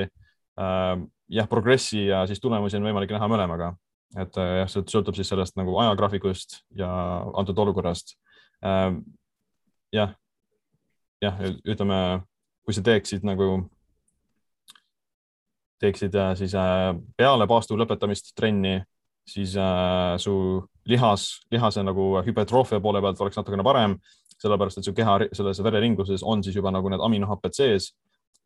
[0.59, 0.93] Äh,
[1.35, 3.73] jah, progressi ja siis tulemusi on võimalik näha mõlemaga,
[4.15, 6.89] et äh, jah, see sõltub siis sellest nagu ajagraafikust ja
[7.39, 8.15] antud olukorrast.
[8.63, 8.95] Äh,
[9.95, 10.15] jah,
[11.23, 11.99] jah, ütleme,
[12.65, 13.49] kui sa teeksid nagu
[15.79, 16.53] teeksid siis
[17.17, 18.79] peale paastu lõpetamist trenni,
[19.29, 20.33] siis äh, su
[20.89, 23.95] lihas, lihase nagu hüpertroofia poole pealt oleks natukene parem,
[24.39, 27.91] sellepärast et su keha selles vereringluses on siis juba nagu need aminohapped sees,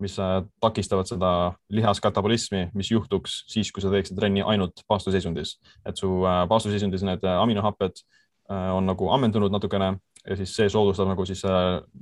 [0.02, 1.32] mis äh, takistavad seda
[1.74, 7.24] lihaskatabolismi, mis juhtuks siis, kui sa teeksid trenni ainult paastuseisundis, et su äh, paastuseisundis need
[7.24, 8.06] äh, aminohapped
[8.54, 9.94] on nagu ammendunud natukene
[10.30, 11.42] ja siis see soodustab nagu siis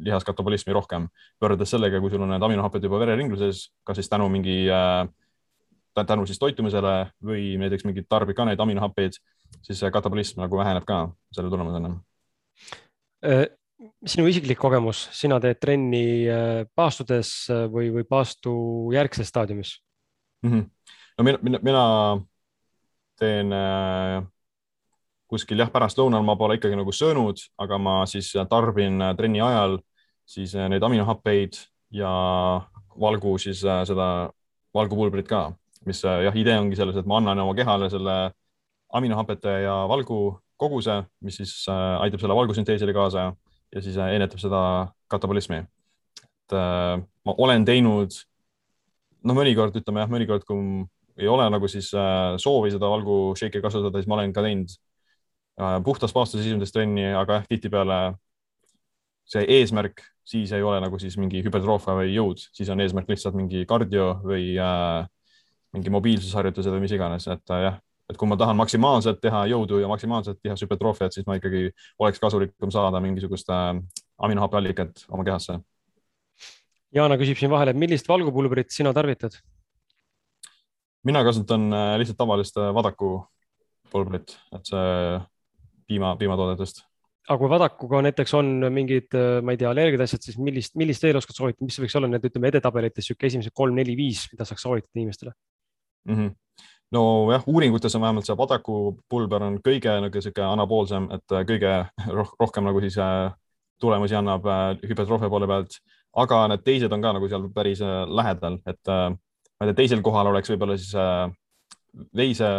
[0.05, 1.07] lihaskatabolismi rohkem
[1.41, 5.07] võrreldes sellega, kui sul on need aminohapped juba vereringluses, kas siis tänu mingi äh,
[6.07, 6.95] tänu siis toitumisele
[7.26, 9.17] või näiteks mingid tarbid ka neid aminohappeid,
[9.65, 11.03] siis katabolism nagu väheneb ka
[11.36, 11.95] selle tulemusena.
[13.26, 13.45] Äh,
[14.05, 18.53] sinu isiklik kogemus, sina teed trenni äh, paastudes äh, või, või paastu
[18.93, 19.76] järgses staadiumis
[20.43, 20.51] mm?
[20.51, 20.93] -hmm.
[21.17, 21.84] no mina, mina, mina
[23.19, 24.22] teen äh,
[25.32, 29.79] kuskil jah, pärastlõunal ma pole ikkagi nagu söönud, aga ma siis tarbin trenni ajal
[30.27, 31.55] siis neid aminohappeid
[31.95, 32.11] ja
[32.99, 34.07] valgu siis seda
[34.75, 35.49] valgupulbrit ka
[35.86, 38.15] mis äh, jah, idee ongi selles, et ma annan oma kehale selle
[38.97, 40.21] aminohapete ja valgu
[40.61, 43.32] koguse, mis siis äh, aitab selle valgusünteesile kaasa
[43.73, 44.61] ja siis äh, ennetab seda
[45.11, 45.63] katabolismi.
[46.51, 46.57] et
[47.25, 48.11] ma olen teinud,
[49.23, 50.84] noh, mõnikord ütleme jah, mõnikord, kui
[51.21, 51.88] ei ole nagu siis
[52.43, 54.73] soovi seda valgu shake'i kasutada, siis ma olen ka teinud
[55.86, 57.99] puhtas paastusesisundist trenni, aga jah, tihtipeale
[59.32, 60.01] see eesmärk
[60.32, 64.14] siis ei ole nagu siis mingi hüpertroofia või jõud, siis on eesmärk lihtsalt mingi kardio
[64.24, 65.07] või äh,
[65.76, 67.80] mingi mobiilsusharjutused või mis iganes, et äh, jah,
[68.12, 71.70] et kui ma tahan maksimaalselt teha jõudu ja maksimaalselt teha süpertroofiat, siis ma ikkagi
[72.01, 73.74] oleks kasulikum saada mingisugust äh,
[74.22, 75.59] aminohappeallikat oma kehasse.
[76.95, 79.39] Jaana küsib siin vahele, et millist valgupulbrit sina tarvitad?
[81.03, 83.16] mina kasutan äh, lihtsalt tavalist Vadaku
[83.91, 84.89] pulbrit, et see
[85.91, 86.85] piima, piimatoodetest
[87.29, 89.13] aga kui Vadakuga näiteks on mingid,
[89.45, 92.25] ma ei tea, allergiad, asjad, siis millist, millist veel oskad soovitada, mis võiks olla need,
[92.27, 95.35] ütleme edetabelites sihuke esimesed kolm, neli, viis, mida saaks soovitada inimestele?
[96.09, 96.15] mm.
[96.17, 96.33] -hmm
[96.91, 98.77] nojah, uuringutes on vähemalt see padaku
[99.09, 101.73] pulber on kõige nagu sihuke anaboolsem, et äh, kõige
[102.39, 103.31] rohkem nagu siis äh,
[103.81, 105.79] tulemusi annab äh, hüpertroofia poole pealt,
[106.23, 110.27] aga need teised on ka nagu seal päris lähedal, et ma ei tea, teisel kohal
[110.27, 110.91] oleks võib-olla siis
[112.17, 112.49] veise,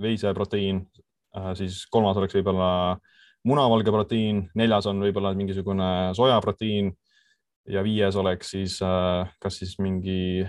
[0.00, 0.80] veiseproteiin,
[1.58, 2.98] siis kolmas oleks võib-olla
[3.46, 6.90] munavalge proteiin, neljas on võib-olla mingisugune sojaproteiin
[7.68, 10.46] ja viies oleks siis kas siis mingi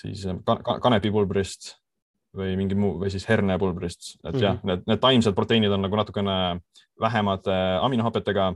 [0.00, 1.74] siis äh, kanepipulbrist
[2.36, 4.42] või mingi muu või siis hernepulbrist, et mm -hmm.
[4.44, 4.66] jah, mhm.
[4.70, 6.60] need, need taimsed proteiinid on nagu natukene
[7.00, 8.54] vähemate aminohapetega.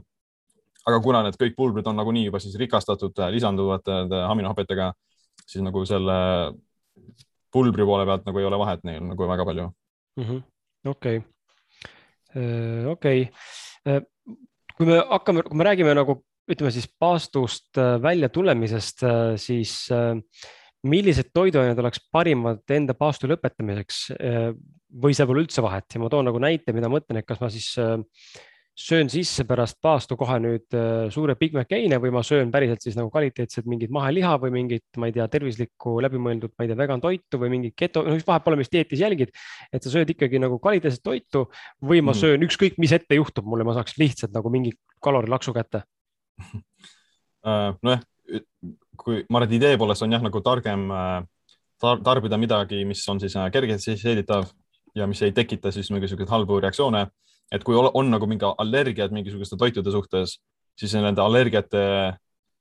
[0.85, 3.91] aga kuna need kõik pulbrid on nagunii juba siis rikastatud äh, lisanduvate
[4.29, 4.93] aminohapetega,
[5.47, 6.53] siis nagu selle
[7.51, 9.71] pulbri poole pealt nagu ei ole vahet neil nagu väga palju.
[10.17, 10.43] Mhm.
[10.91, 11.21] Okei,
[12.35, 13.27] äh, okei.
[14.75, 16.19] kui me hakkame, kui me räägime nagu
[16.51, 19.01] ütleme siis paastust välja tulemisest,
[19.41, 20.13] siis äh,
[20.85, 24.01] millised toiduained oleks parimad enda paastu lõpetamiseks?
[24.95, 25.89] Või seal pole üldse vahet.
[25.91, 27.97] Ja ma toon nagu näite, mida ma mõtlen, et kas ma siis eh,
[28.75, 32.83] söön sisse pärast paastu kohe nüüd äh, suure Big Mac eine või ma söön päriselt
[32.83, 36.79] siis nagu kvaliteetset mingit maheliha või mingit, ma ei tea, tervislikku läbimõeldud, ma ei tea,
[36.81, 39.31] vegan toitu või mingit keto, no vahet pole, mis dieetis jälgid.
[39.71, 41.45] et sa sööd ikkagi nagu kvaliteetset toitu
[41.79, 42.19] või ma mm.
[42.19, 45.85] söön ükskõik, mis ette juhtub mulle, ma saaks lihtsalt nagu mingi kalorilaksu kätte
[46.43, 47.71] uh,.
[47.85, 48.03] nojah,
[48.99, 51.21] kui ma arvan, et idee poolest on jah, nagu targem uh,
[51.79, 54.49] tar tarbida midagi, mis on siis kergelt seeditav
[54.95, 57.07] ja mis ei tekita siis mingisuguseid halbu reaktsioone
[57.51, 60.39] et kui on, on nagu mingi allergiad mingisuguste toitude suhtes,
[60.75, 61.83] siis nende allergiate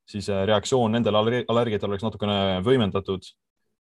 [0.08, 1.18] siis äh, reaktsioon nendele
[1.48, 3.26] allergiatele oleks natukene võimendatud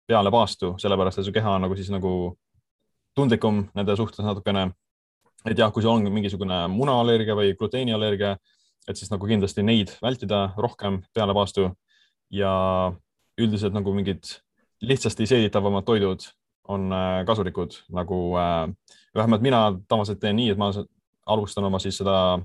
[0.09, 2.13] peale paastu, sellepärast et su keha on nagu siis nagu
[3.17, 4.71] tundlikum nende suhtes natukene.
[5.47, 8.33] et jah, kui sul on mingisugune munaallergia või gluteeniallergia,
[8.89, 11.69] et siis nagu kindlasti neid vältida rohkem peale paastu
[12.29, 12.91] ja
[13.39, 14.27] üldiselt nagu mingid
[14.81, 16.27] lihtsasti seeditavamad toidud
[16.69, 18.67] on äh, kasulikud, nagu äh,
[19.15, 20.71] vähemalt mina tavaliselt teen nii, et ma
[21.29, 22.39] alustan oma siis seda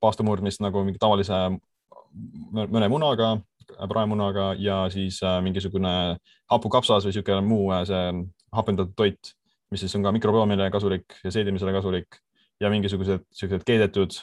[0.00, 1.38] paastu murdmist nagu mingi tavalise
[2.52, 3.36] mõne munaga,
[3.88, 6.18] praemunaga ja siis äh, mingisugune
[6.50, 8.10] hapukapsas või niisugune muu see
[8.52, 9.32] hapendatud toit,
[9.72, 12.20] mis siis on ka mikrobiomile kasulik ja seedimisele kasulik
[12.60, 14.18] ja mingisugused niisugused keedetud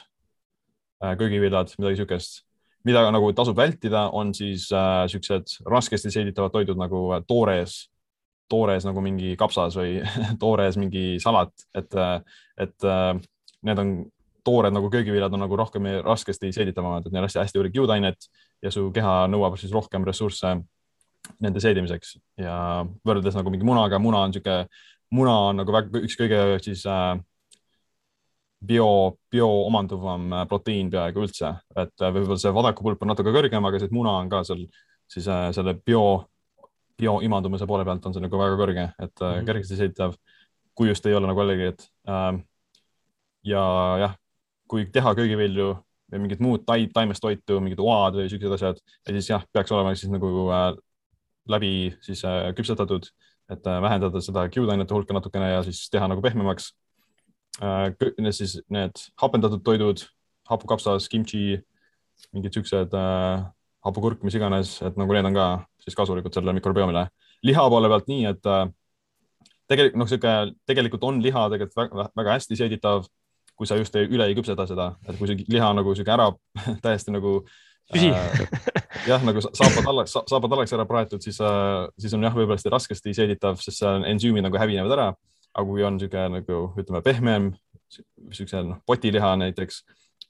[1.00, 2.44] köögiviljad, midagi niisugust
[2.84, 7.89] mida nagu tasub vältida, on siis niisugused äh, raskesti seeditavad toidud nagu toores
[8.50, 10.00] toores nagu mingi kapsas või
[10.42, 11.94] toores mingi salat, et,
[12.60, 12.88] et
[13.66, 13.94] need on
[14.44, 18.28] toored nagu köögiviljad on nagu rohkem raskesti seeditavamad, et neil on hästi-hästi palju kiudainet
[18.64, 20.54] ja su keha nõuab siis rohkem ressursse
[21.40, 22.16] nende seedimiseks.
[22.40, 22.54] Ja
[23.06, 24.64] võrreldes nagu mingi munaga, muna on niisugune,
[25.14, 27.12] muna on nagu väga, üks kõige siis äh,
[28.60, 28.88] bio,
[29.32, 34.18] bio omanduvam proteiin peaaegu üldse, et võib-olla see vadakupulp on natuke kõrgem, aga see muna
[34.22, 34.66] on ka seal
[35.10, 36.04] siis äh, selle bio
[37.00, 39.46] bioimandumise poole pealt on see nagu väga kõrge, et mm -hmm.
[39.48, 40.16] kergesti seitav,
[40.74, 41.86] kui just ei ole nagu allergiat.
[42.08, 42.42] Ähm,
[43.44, 43.62] ja
[44.00, 44.14] jah,
[44.68, 45.72] kui teha köögivilju
[46.12, 49.94] või mingit muud taim, taimest toitu, mingid oad või siuksed asjad, siis jah, peaks olema
[49.94, 50.74] siis nagu äh,
[51.50, 53.06] läbi siis äh, küpsetatud,
[53.50, 56.72] et äh, vähendada seda kiudainete hulka natukene ja siis teha nagu pehmemaks
[57.62, 57.94] äh,.
[58.30, 58.92] siis need
[59.22, 60.04] hapendatud toidud,
[60.50, 61.62] hapukapsas, kimchi,
[62.34, 63.46] mingid siuksed äh,
[63.86, 65.48] hapukurk, mis iganes, et nagu need on ka
[65.84, 67.06] siis kasulikud sellele mikrobiomile.
[67.42, 68.66] liha poole pealt nii, et äh,
[69.70, 70.34] tegelikult noh, sihuke
[70.68, 73.08] tegelikult on liha tegelikult väga, väga hästi seeditav,
[73.56, 76.30] kui sa just ei, üle ei küpseta seda, et kui see liha nagu sihuke ära
[76.84, 78.42] täiesti nagu äh,
[79.06, 82.72] jah, nagu saapad allaks, saapad allaks ära praetud, siis äh,, siis on jah, võib-olla hästi
[82.72, 85.10] raskesti seeditav, sest seal ensüümid nagu hävinevad ära.
[85.50, 87.48] aga kui on niisugune nagu ütleme pehmem,
[88.28, 89.80] niisuguse noh, potiliha näiteks,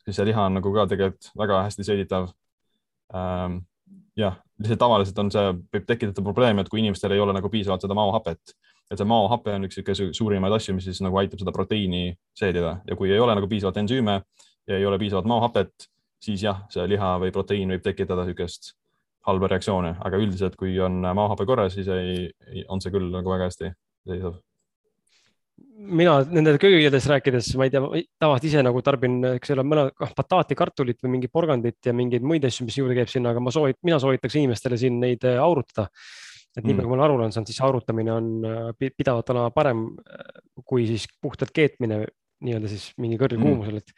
[0.06, 2.30] siis see liha on nagu ka tegelikult väga hästi seeditav
[3.12, 3.60] ähm,
[4.18, 7.84] jah, lihtsalt tavaliselt on see, võib tekitada probleeme, et kui inimestel ei ole nagu piisavalt
[7.84, 8.54] seda maohapet,
[8.90, 12.80] et see maohape on üks niisugune suurimaid asju, mis siis nagu aitab seda proteiini seedida.
[12.88, 14.20] Ja kui ei ole nagu piisavalt ensüüme
[14.68, 15.88] ja ei ole piisavalt maohapet,
[16.22, 18.74] siis jah, see liha või proteiin võib tekitada niisugust
[19.28, 22.30] halba reaktsioone, aga üldiselt, kui on maohape korras, siis ei,
[22.68, 23.74] on see küll nagu väga hästi
[24.08, 24.38] seisav
[25.80, 27.82] mina nende köögiviljadest rääkides, ma ei tea,
[28.20, 32.44] tavaliselt ise nagu tarbin, eks ole, mõne bataati, kartulit või mingit porgandit ja mingeid muid
[32.48, 35.88] asju, mis juurde käib sinna, aga ma soovit-, mina soovitaks inimestele siin neid äh, aurutada.
[36.56, 39.84] et nii palju, kui ma aru olen saanud, siis aurutamine on äh, pidavalt olema parem
[40.66, 42.04] kui siis puhtalt keetmine
[42.44, 43.46] nii-öelda siis mingi kõrgel mm.
[43.46, 43.92] kuumusel, et,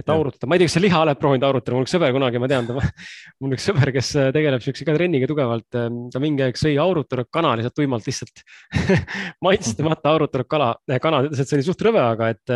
[0.00, 2.40] et aurutada, ma ei tea, kas sa liha oled proovinud aurutada, mul üks sõber kunagi,
[2.42, 2.76] ma tean, ta,
[3.42, 6.74] mul üks sõber, kes äh, tegeleb siukse ka trenniga tugevalt, ähm, ta mingi aeg sõi
[6.82, 8.44] aurutatud kana lihtsalt tuimalt lihtsalt
[9.46, 12.54] maitstamata aurutatud kala, äh, kana, ütles, et see oli suht rõve, aga et,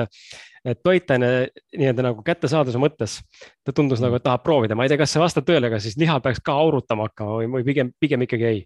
[0.75, 1.31] et toitaine
[1.73, 3.17] nii-öelda nagu kättesaadavuse mõttes,
[3.65, 5.97] ta tundus nagu, et tahab proovida, ma ei tea, kas see vastab tõele, aga siis
[6.01, 8.63] liha peaks ka aurutama hakkama või, või pigem, pigem ikkagi ei.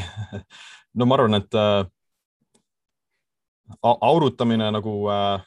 [0.98, 1.84] No ma arvan, et äh,
[3.78, 5.44] aurutamine nagu äh,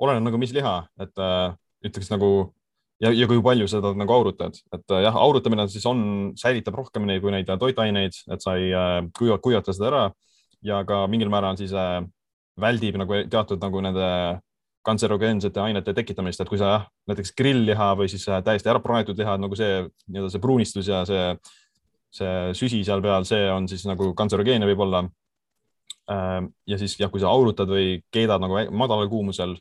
[0.00, 1.52] oleneb nagu, mis liha, et äh,
[1.86, 2.30] ütleks nagu
[3.00, 6.02] ja, ja kui palju seda nagu aurutad, et äh, jah, aurutamine siis on,
[6.40, 10.04] säilitab rohkem neid kui neid toitaineid, et sa ei äh, kuiva, kuivata seda ära.
[10.60, 12.02] Ja ka mingil määral siis äh,
[12.60, 14.08] väldib nagu teatud nagu nende
[14.84, 19.18] kantserogeensete ainete tekitamist, et kui sa jah, näiteks grillliha või siis äh, täiesti ära praetud
[19.18, 21.24] liha, nagu see nii-öelda see pruunistus ja see,
[22.16, 25.04] see süsi seal peal, see on siis nagu kantserogeene võib-olla.
[26.10, 26.38] Äh,
[26.68, 29.56] ja siis jah, kui sa aurutad või keedad nagu madalal kuumusel,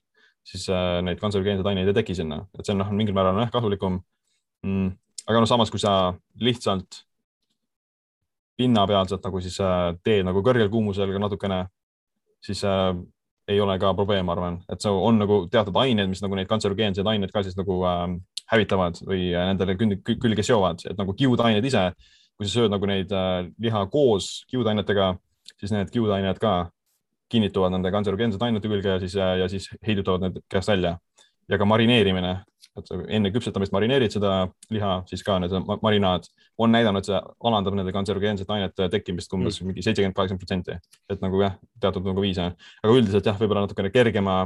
[0.47, 3.45] siis äh, neid kantserogeenseid aineid ei teki sinna, et see on noh, mingil määral on
[3.45, 4.01] jah kasulikum.
[4.65, 4.89] Mm,.
[5.27, 7.03] aga noh, samas kui sa lihtsalt
[8.59, 11.61] pinnapealselt nagu siis äh, teed nagu kõrgel kuumusel ka natukene,
[12.43, 12.91] siis äh,
[13.49, 16.49] ei ole ka probleem, ma arvan, et see on nagu teatud ained, mis nagu neid
[16.49, 18.03] kantserogeenseid aineid ka siis nagu äh,
[18.51, 21.89] hävitavad või äh, nendele külge seovad, et nagu kiudained ise,
[22.37, 25.13] kui sa sööd nagu neid äh, liha koos kiudainetega,
[25.57, 26.53] siis need kiudained ka
[27.29, 30.97] kinnituvad nende kantserogeensete ainete külge ja siis, ja siis heidutavad need kehast välja.
[31.49, 32.31] ja ka marineerimine,
[32.77, 34.33] et enne küpsetamist marineerid seda
[34.69, 36.27] liha, siis ka need marinaad
[36.61, 37.17] on näidanud, see
[37.49, 39.71] alandab nende kantserogeensete ainete tekkimist umbes mm.
[39.71, 40.77] mingi seitsekümmend, kaheksakümmend protsenti.
[41.09, 42.51] et nagu jah, teatud nagu viise,
[42.83, 44.37] aga üldiselt jah, võib-olla natukene kergema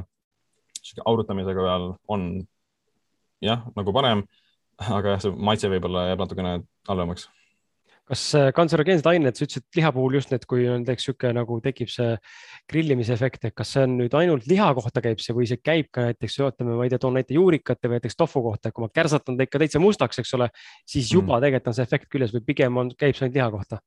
[1.05, 2.25] aurutamisega peal on
[3.43, 4.23] jah, nagu parem,
[4.87, 6.57] aga jah, see maitse võib-olla jääb natukene
[6.87, 7.27] halvemaks
[8.09, 11.57] kas äh, kantserogeensed ained, sa ütlesid liha puhul just need, kui on näiteks niisugune nagu
[11.63, 12.09] tekib see
[12.69, 15.87] grillimise efekt, et kas see on nüüd ainult liha kohta käib see või see käib
[15.93, 18.83] ka näiteks, ütleme, ma ei tea, toon näite juurikate või näiteks tofu kohta, et kui
[18.83, 20.49] ma kärsatan ta ikka täitsa mustaks, eks ole,
[20.83, 21.15] siis mm.
[21.15, 21.45] juba mm.
[21.45, 23.79] tegelikult on see efekt küljes või pigem on, käib see ainult liha kohta?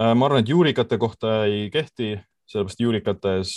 [0.00, 2.14] Äh, ma arvan, et juurikate kohta ei kehti,
[2.48, 3.54] sellepärast juurikates,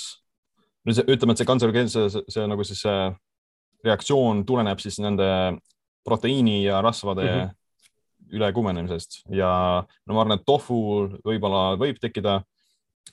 [0.83, 2.99] no see, ütleme, et see kantserogeense, see, see nagu siis see
[3.87, 5.31] reaktsioon tuleneb siis nende
[6.05, 7.57] proteiini ja rasvade mm -hmm
[8.31, 9.51] ülekuumenemisest ja
[9.83, 10.77] no ma arvan, et tofu
[11.25, 12.39] võib-olla võib tekkida,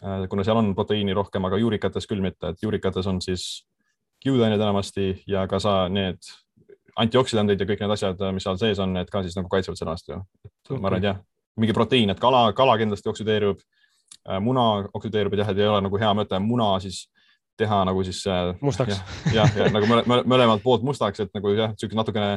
[0.02, 3.48] äh, kuna seal on proteiini rohkem, aga juurikates küll mitte, et juurikates on siis
[4.22, 6.18] kiudained enamasti ja ka sa need
[6.98, 9.94] antioksüdandid ja kõik need asjad, mis seal sees on, need ka siis nagu kaitsevad selle
[9.94, 10.18] vastu.
[10.18, 10.78] okay.
[10.78, 11.20] ma arvan, et jah,
[11.58, 13.62] mingi proteiin, et kala, kala kindlasti oksüdeerub,
[14.26, 17.06] äh, muna oksüdeerub, et jah, et ei ole nagu hea mõte muna siis
[17.58, 18.22] teha nagu siis.
[18.60, 19.00] mustaks.
[19.34, 22.30] jah, ja nagu mõlemalt poolt mustaks, et nagu jah, niisugune natukene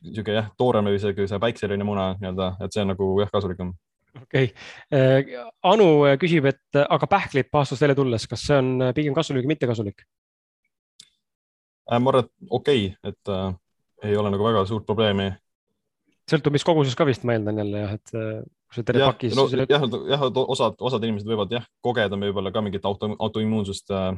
[0.00, 3.74] niisugune jah, toorem või isegi see päikseline muna nii-öelda, et see on nagu jah, kasulikum.
[4.22, 5.88] okei okay., Anu
[6.20, 10.06] küsib, et aga pähklid paastust välja tulles, kas see on pigem kasulik või mitte kasulik?
[11.90, 13.54] Äh, ma arvan, et okei okay,, et äh,
[14.10, 15.32] ei ole nagu väga suurt probleemi.
[16.30, 19.34] sõltub, mis koguses ka vist, ma eeldan jälle jah, et äh, kui sa terve pakis.
[19.36, 24.12] No, jah, jah, osad, osad inimesed võivad jah kogeda võib-olla ka mingit auto, autoimmuunsust äh,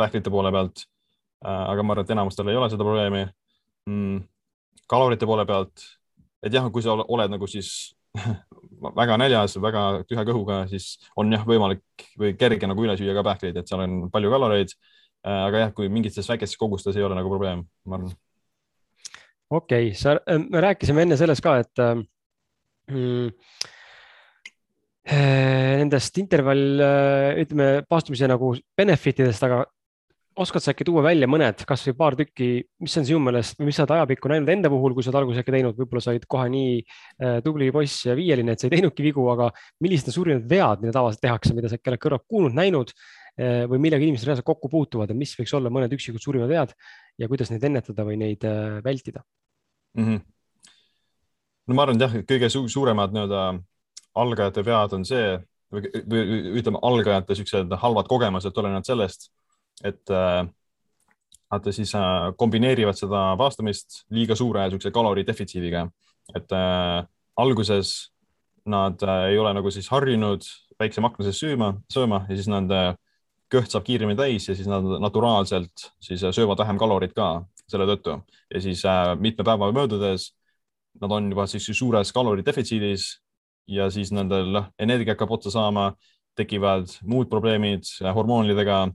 [0.00, 0.86] pähklite poole pealt.
[1.44, 3.26] Äh, aga ma arvan, et enamustel ei ole seda probleemi
[3.88, 4.22] mm,.
[4.90, 5.84] Kalorite poole pealt,
[6.44, 7.92] et jah, kui sa oled nagu siis
[9.00, 13.26] väga näljas, väga tühja kõhuga, siis on jah võimalik või kerge nagu üle süüa ka
[13.26, 14.74] pähkleid, et seal on palju kaloreid.
[15.20, 18.14] Äh, aga jah, kui mingites väikestes kogustes ei ole nagu probleem, ma arvan.
[19.50, 21.82] okei okay,, sa, äh, me rääkisime enne sellest ka, et
[22.88, 23.28] mm,
[25.10, 26.80] nendest intervall,
[27.42, 29.64] ütleme, paastumise nagu benefit idest, aga
[30.38, 32.48] oskad sa äkki tuua välja mõned, kasvõi paar tükki,
[32.82, 35.20] mis on sinu meelest või mis sa oled ajapikku näinud enda puhul, kui sa oled
[35.20, 38.68] alguses äkki teinud, võib-olla sa olid kohe nii äh, tubli poiss ja viieline, et sa
[38.68, 39.50] ei teinudki vigu, aga
[39.82, 43.66] millised on suurimad vead, mida tavaliselt tehakse, mida sa äkki oled kõrvalt kuulnud, näinud äh,
[43.70, 46.76] või millega inimesed reaalselt kokku puutuvad ja mis võiks olla mõned üksikud suurimad vead
[47.18, 49.24] ja kuidas neid ennetada või neid äh, vältida
[49.98, 50.06] mm?
[50.06, 50.22] -hmm.
[51.66, 53.44] no ma arvan, et jah, kõige su suuremad nii-öelda
[54.20, 55.36] algajate vead on see
[55.74, 59.30] või, või ütleme, algajate siuksed halvad kogemused tulenevad sellest
[59.84, 60.46] et äh,
[61.50, 65.86] nad siis äh, kombineerivad seda paastamist liiga suure niisuguse kaloridefitsiidiga,
[66.36, 67.04] et äh,
[67.36, 68.10] alguses
[68.66, 70.44] nad äh, ei ole nagu siis harjunud
[70.80, 72.80] väikse makna sees sööma, sööma ja siis nende
[73.50, 77.86] kõht saab kiiremini täis ja siis nad naturaalselt siis äh, söövad vähem kalorit ka selle
[77.90, 78.20] tõttu.
[78.50, 80.30] Ja siis äh, mitme päeva möödudes
[81.00, 83.10] nad on juba siis suures kaloridefitsiidis
[83.70, 85.92] ja siis nendel energia hakkab otsa saama,
[86.38, 88.88] tekivad muud probleemid äh, hormoonidega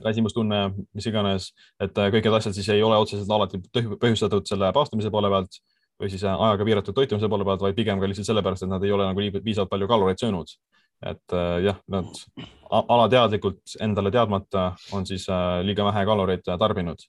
[0.00, 0.62] väsimustunne,
[0.94, 1.50] mis iganes,
[1.82, 5.58] et äh, kõik need asjad siis ei ole otseselt alati põhjustatud selle paastumise poole pealt
[6.00, 8.84] või siis äh, ajaga piiratud toitumise poole pealt, vaid pigem ka lihtsalt sellepärast, et nad
[8.84, 10.54] ei ole nagu piisavalt palju kaloreid söönud.
[11.02, 12.22] et äh, jah, nad
[12.70, 15.26] alateadlikult endale teadmata on siis
[15.66, 17.02] liiga vähe kaloreid tarbinud.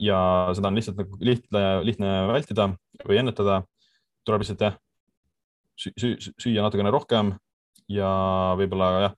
[0.00, 0.18] ja
[0.54, 2.68] seda on lihtsalt nagu lihtne, lihtne vältida
[3.06, 3.62] või ennetada.
[4.24, 4.78] tuleb lihtsalt jah,
[5.78, 7.32] süüa natukene rohkem
[7.88, 8.10] ja
[8.58, 9.14] võib-olla jah,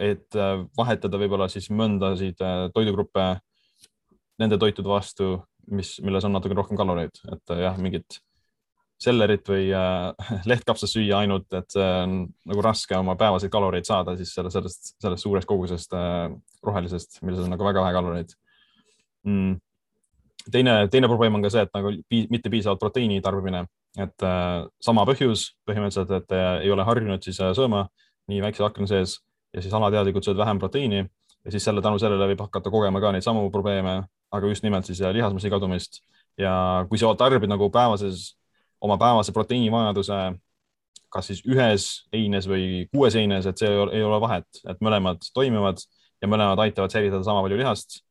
[0.00, 3.28] et äh, vahetada võib-olla siis mõndasid äh, toidugruppe
[4.40, 5.30] nende toitude vastu,
[5.70, 8.20] mis, milles on natuke rohkem kaloreid, et äh, jah, mingit
[9.00, 12.20] sellerit või äh, lehtkapsast süüa ainult, et see on
[12.50, 16.28] nagu raske oma päevaseid kaloreid saada siis selle, sellest, sellest suurest kogusest äh,
[16.66, 18.36] rohelisest, milles on nagu väga vähe kaloreid.
[19.28, 19.58] Mm..
[20.48, 23.66] teine, teine probleem on ka see, et nagu pii, mitte piisavalt proteiini tarbimine,
[24.00, 27.88] et äh, sama põhjus põhimõtteliselt, et äh, ei ole harjunud siis äh, sööma
[28.30, 29.18] nii väikse akna sees
[29.54, 33.12] ja siis alateadlikult sööd vähem proteiini ja siis selle tänu sellele võib hakata kogema ka
[33.12, 36.02] neid samu probleeme, aga just nimelt siis lihasmassi kadumist.
[36.38, 38.36] ja kui sa tarbid nagu päevases,
[38.80, 40.20] oma päevase proteiinivajaduse
[41.10, 45.82] kas siis ühes heines või kuues heines, et see ei ole vahet, et mõlemad toimivad
[46.22, 48.02] ja mõlemad aitavad säilitada sama palju lihast.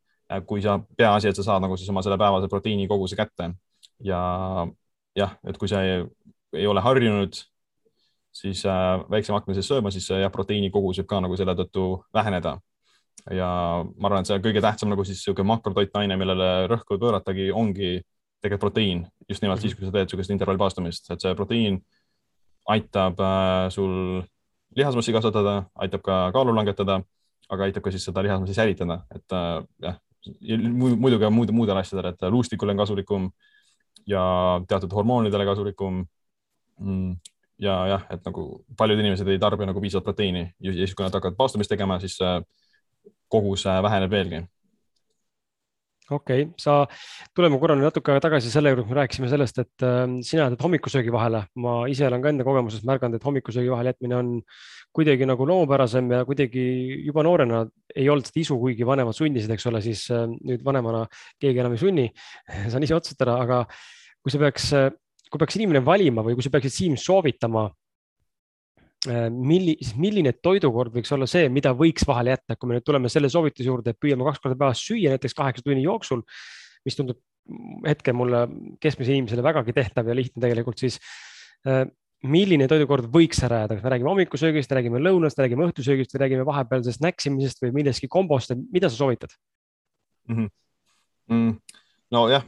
[0.46, 3.48] kui sa, peaasi, et sa saad nagu siis oma selle päevase proteiinikoguse kätte
[4.06, 4.20] ja
[5.18, 6.04] jah, et kui sa ei,
[6.54, 7.40] ei ole harjunud
[8.42, 11.86] siis äh, väiksema akna sees sööma, siis jah, proteiini kogus võib ka nagu selle tõttu
[12.16, 12.58] väheneda.
[13.36, 13.50] ja
[13.84, 18.00] ma arvan, et see kõige tähtsam nagu siis niisugune makrotoitaine, millele rõhku pööratagi, ongi
[18.40, 21.82] tegelikult proteiin, just nimelt siis, kui sa teed niisugust intervallpaastumist, et see proteiin
[22.72, 24.22] aitab äh, sul
[24.78, 27.02] lihasmassi kasvatada, aitab ka kaalu langetada,
[27.50, 30.00] aga aitab ka siis seda lihasmassi säilitada, et äh, jah,
[30.80, 33.28] muidugi on muud, muudel asjadel, et luustikule on kasulikum
[34.08, 34.24] ja
[34.68, 36.06] teatud hormoonidele kasulikum.
[36.80, 37.20] Mm
[37.60, 38.46] ja jah, et nagu
[38.78, 42.18] paljud inimesed ei tarbi nagu piisavalt proteiini ja siis, kui nad hakkavad paastumist tegema, siis
[43.30, 44.46] kogus väheneb veelgi
[46.12, 46.84] okei okay., sa,
[47.36, 51.44] tuleme korra natuke tagasi selle juurde, me rääkisime sellest, et äh, sina jätad hommikusöögi vahele.
[51.56, 54.32] ma ise olen ka enda kogemusest märganud, et hommikusöögi vahele jätmine on
[54.96, 56.66] kuidagi nagu loomupärasem ja kuidagi
[57.06, 61.06] juba noorena ei olnud seda isu, kuigi vanemad sundisid, eks ole, siis äh, nüüd vanemana
[61.42, 62.08] keegi enam ei sunni
[62.72, 63.64] saan ise otsustada, aga
[64.20, 64.72] kui sa peaks,
[65.30, 67.68] kui peaks inimene valima või kui sa peaksid Siim soovitama
[69.08, 73.08] Äh, milli-, milline toidukord võiks olla see, mida võiks vahele jätta, kui me nüüd tuleme
[73.12, 76.26] selle soovituse juurde, et püüame kaks korda päevas süüa näiteks kaheksa tunni jooksul,
[76.84, 77.22] mis tundub
[77.88, 78.42] hetkel mulle
[78.84, 81.00] keskmisele inimesele vägagi tehtav ja lihtne tegelikult, siis
[81.64, 81.86] äh,
[82.28, 86.50] milline toidukord võiks ära jääda, kas me räägime hommikusöögist, räägime lõunast, räägime õhtusöögist või räägime
[86.52, 89.32] vahepealsest näksimisest või millestki kombost, mida sa soovitad
[90.28, 90.36] mm?
[90.36, 90.56] -hmm.
[91.30, 91.56] Mm,
[92.12, 92.44] nojah,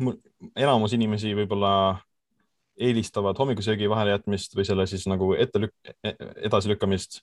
[0.57, 1.71] enamus inimesi võib-olla
[2.81, 6.15] eelistavad hommikusöögi vahelejätmist või selle siis nagu ette lük-, e-,
[6.47, 7.21] edasilükkamist.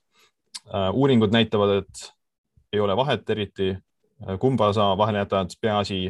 [0.69, 2.09] Äh, uuringud näitavad, et
[2.73, 6.01] ei ole vahet eriti, äh, kumba sa vahele jätad, peaasi,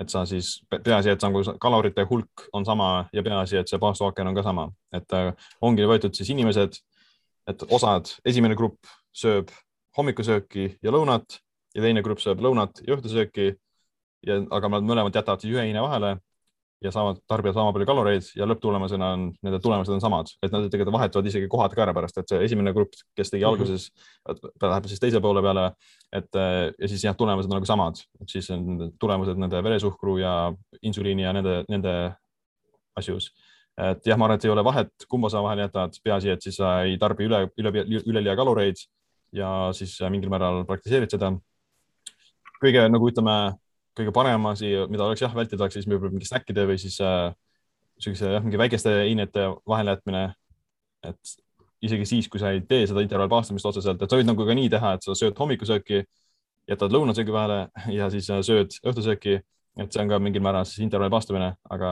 [0.00, 4.30] et sa siis, peaasi, et nagu kalorite hulk on sama ja peaasi, et see baasooken
[4.30, 6.80] on ka sama, et äh, ongi võetud siis inimesed,
[7.48, 9.52] et osad, esimene grupp sööb
[9.96, 11.40] hommikusööki ja lõunat
[11.74, 13.50] ja teine grupp sööb lõunat ja õhtusööki
[14.26, 16.16] ja, aga nad mõlemad jätavad siis ühe heine vahele
[16.84, 20.68] ja saavad, tarbivad sama palju kaloreid ja lõpptulemusena on, nende tulemused on samad, et nad
[20.70, 23.58] tegelikult vahetuvad isegi kohad ka ära pärast, et see esimene grupp, kes tegi mm -hmm.
[23.58, 23.90] alguses,
[24.62, 25.72] läheb siis teise poole peale,
[26.12, 26.40] et
[26.78, 27.98] ja siis jah, tulemused on nagu samad,
[28.30, 31.94] siis on tulemused nende veresuhkru ja insuliini ja nende, nende
[32.96, 33.32] asjus.
[33.78, 36.56] et jah, ma arvan, et ei ole vahet, kumba sa vahele jätad, peaasi, et siis
[36.56, 38.76] sa ei tarbi üle, üle, üleliia kaloreid
[39.32, 41.32] ja siis mingil määral praktiseerid seda.
[42.58, 43.54] kõige nagu ütleme
[43.98, 47.32] kõige parem asi, mida oleks jah, vältida oleks siis võib-olla mingi snäkkide või siis äh,
[47.98, 50.24] niisuguse jah, mingi väikeste ainete vahelejätmine.
[51.06, 51.36] et
[51.82, 54.70] isegi siis, kui sa ei tee seda intervallpaastumist otseselt, et sa võid nagu ka nii
[54.72, 56.02] teha, et sa sööd hommikusööki,
[56.68, 57.60] jätad lõunasöögi vahele
[57.94, 59.38] ja siis äh, sööd õhtusööki,
[59.78, 61.90] et see on ka mingil määral siis intervallpaastumine, aga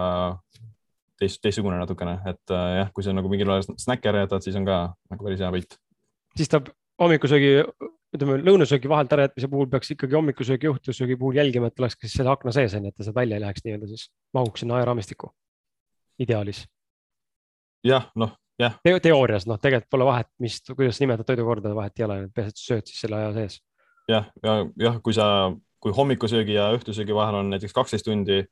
[1.20, 4.58] teist, teistsugune natukene, et äh, jah, kui sa nagu mingil määral snäkke ära jätad, siis
[4.58, 4.80] on ka
[5.12, 5.78] nagu päris hea võit.
[6.36, 6.62] siis ta
[7.00, 7.62] hommikusöögi
[8.16, 12.54] ütleme lõunasöögi vahelt ärajätmise puhul peaks ikkagi hommikusöögi, õhtusöögi puhul jälgima, et oleks selle akna
[12.54, 15.30] sees, on ju, et ta sealt välja ei läheks nii-öelda siis, mahuks sinna ajaraamistikku,
[16.24, 16.64] ideaalis.
[17.86, 18.96] jah, noh, jah Te.
[19.08, 22.90] teoorias, noh, tegelikult pole vahet, mis, kuidas nimetad toidukorda, vahet ei ole, peaasi, et sööd
[22.90, 23.60] siis selle aja sees.
[24.10, 24.58] jah, ja
[24.88, 25.28] jah, kui sa,
[25.82, 28.42] kui hommikusöögi ja õhtusöögi vahel on näiteks kaksteist tundi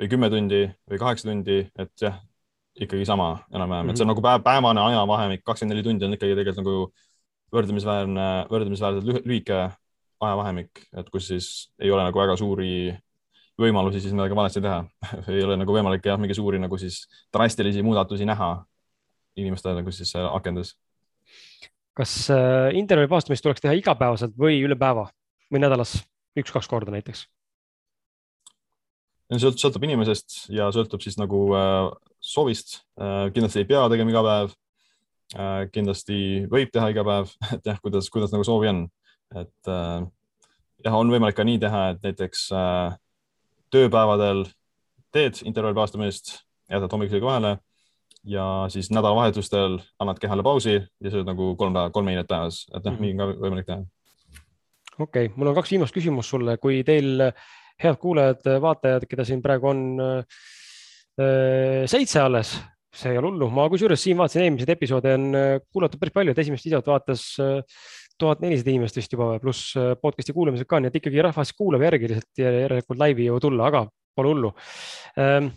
[0.00, 2.18] või kümme tundi või kaheksa tundi, et jah,
[2.80, 3.90] ikkagi sama enam-vähem mm, -hmm.
[3.90, 4.14] et see on mhm.
[4.14, 6.92] nagu päev, päevane ajavahemik, kakskümmend neli tundi on ikkagi tegelikult nagu
[7.54, 9.60] võrdlemisväärne, võrdlemisväärselt lühike
[10.20, 11.46] ajavahemik, et kus siis
[11.80, 12.92] ei ole nagu väga suuri
[13.60, 14.82] võimalusi siis midagi valesti teha
[15.32, 17.02] ei ole nagu võimalik jah, mingi suuri nagu siis
[17.34, 18.52] drastilisi muudatusi näha
[19.40, 20.74] inimestel nagu siis akendas.
[21.96, 25.08] kas äh, intervjuu paastamist tuleks teha igapäevaselt või üle päeva
[25.52, 25.98] või nädalas
[26.38, 27.26] üks-kaks korda näiteks?
[29.40, 31.90] sõltub inimesest ja sõltub siis nagu äh,
[32.20, 33.30] soovist äh,.
[33.34, 34.56] kindlasti ei pea tegema iga päev
[35.72, 38.84] kindlasti võib teha iga päev, et jah, kuidas, kuidas nagu soovi on,
[39.38, 40.02] et äh,
[40.84, 42.96] jah, on võimalik ka nii teha, et näiteks äh,
[43.70, 44.46] tööpäevadel
[45.14, 47.56] teed intervallpaastumist, jätad hommikusöögi vahele
[48.26, 52.84] ja siis nädalavahetustel annad kehale pausi ja sööd nagu kolm päeva, kolm einet päevas, et
[52.84, 53.84] noh mm -hmm., nii on ka võimalik teha.
[54.98, 57.30] okei okay., mul on kaks viimast küsimust sulle, kui teil
[57.80, 60.24] head kuulajad, vaatajad, keda siin praegu on äh,
[61.86, 62.58] seitse alles,
[62.90, 66.34] see ei ole hullu, ma kusjuures siin vaatasin eelmiseid episoode on äh, kuulatud päris palju,
[66.34, 67.82] et esimest videot vaatas äh,
[68.20, 71.84] tuhat nelisada inimest vist juba, pluss äh, podcast'i kuulamised ka, nii et ikkagi rahvas kuulab
[71.86, 73.84] järgi lihtsalt järelikult laivi ei jõua tulla, aga
[74.18, 74.50] pole hullu
[75.22, 75.52] ähm,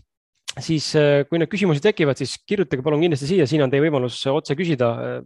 [0.61, 0.91] siis
[1.29, 5.23] kui need küsimused tekivad, siis kirjutage palun kindlasti siia, siin on teie võimalus otse küsida.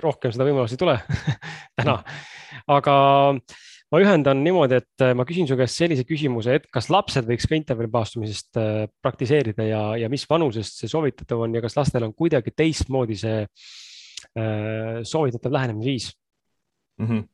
[0.00, 0.94] rohkem seda võimalust ei tule
[1.76, 1.98] täna,
[2.70, 2.94] aga
[3.92, 7.44] ma ühendan niimoodi, et äh, ma küsin su käest sellise küsimuse, et kas lapsed võiks
[7.48, 12.14] ka intervallipaastumisest äh, praktiseerida ja, ja mis vanusest see soovitatav on ja kas lastel on
[12.16, 16.08] kuidagi teistmoodi see äh, soovitatav lähenemisviis
[17.02, 17.06] mm?
[17.06, 17.28] -hmm.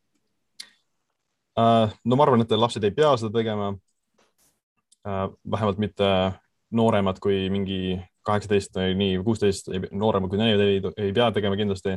[1.58, 3.72] No ma arvan, et lapsed ei pea seda tegema
[5.50, 6.06] vähemalt mitte
[6.70, 11.96] nooremad kui mingi kaheksateist või nii, kuusteist, nooremad kui need ei, ei pea tegema kindlasti.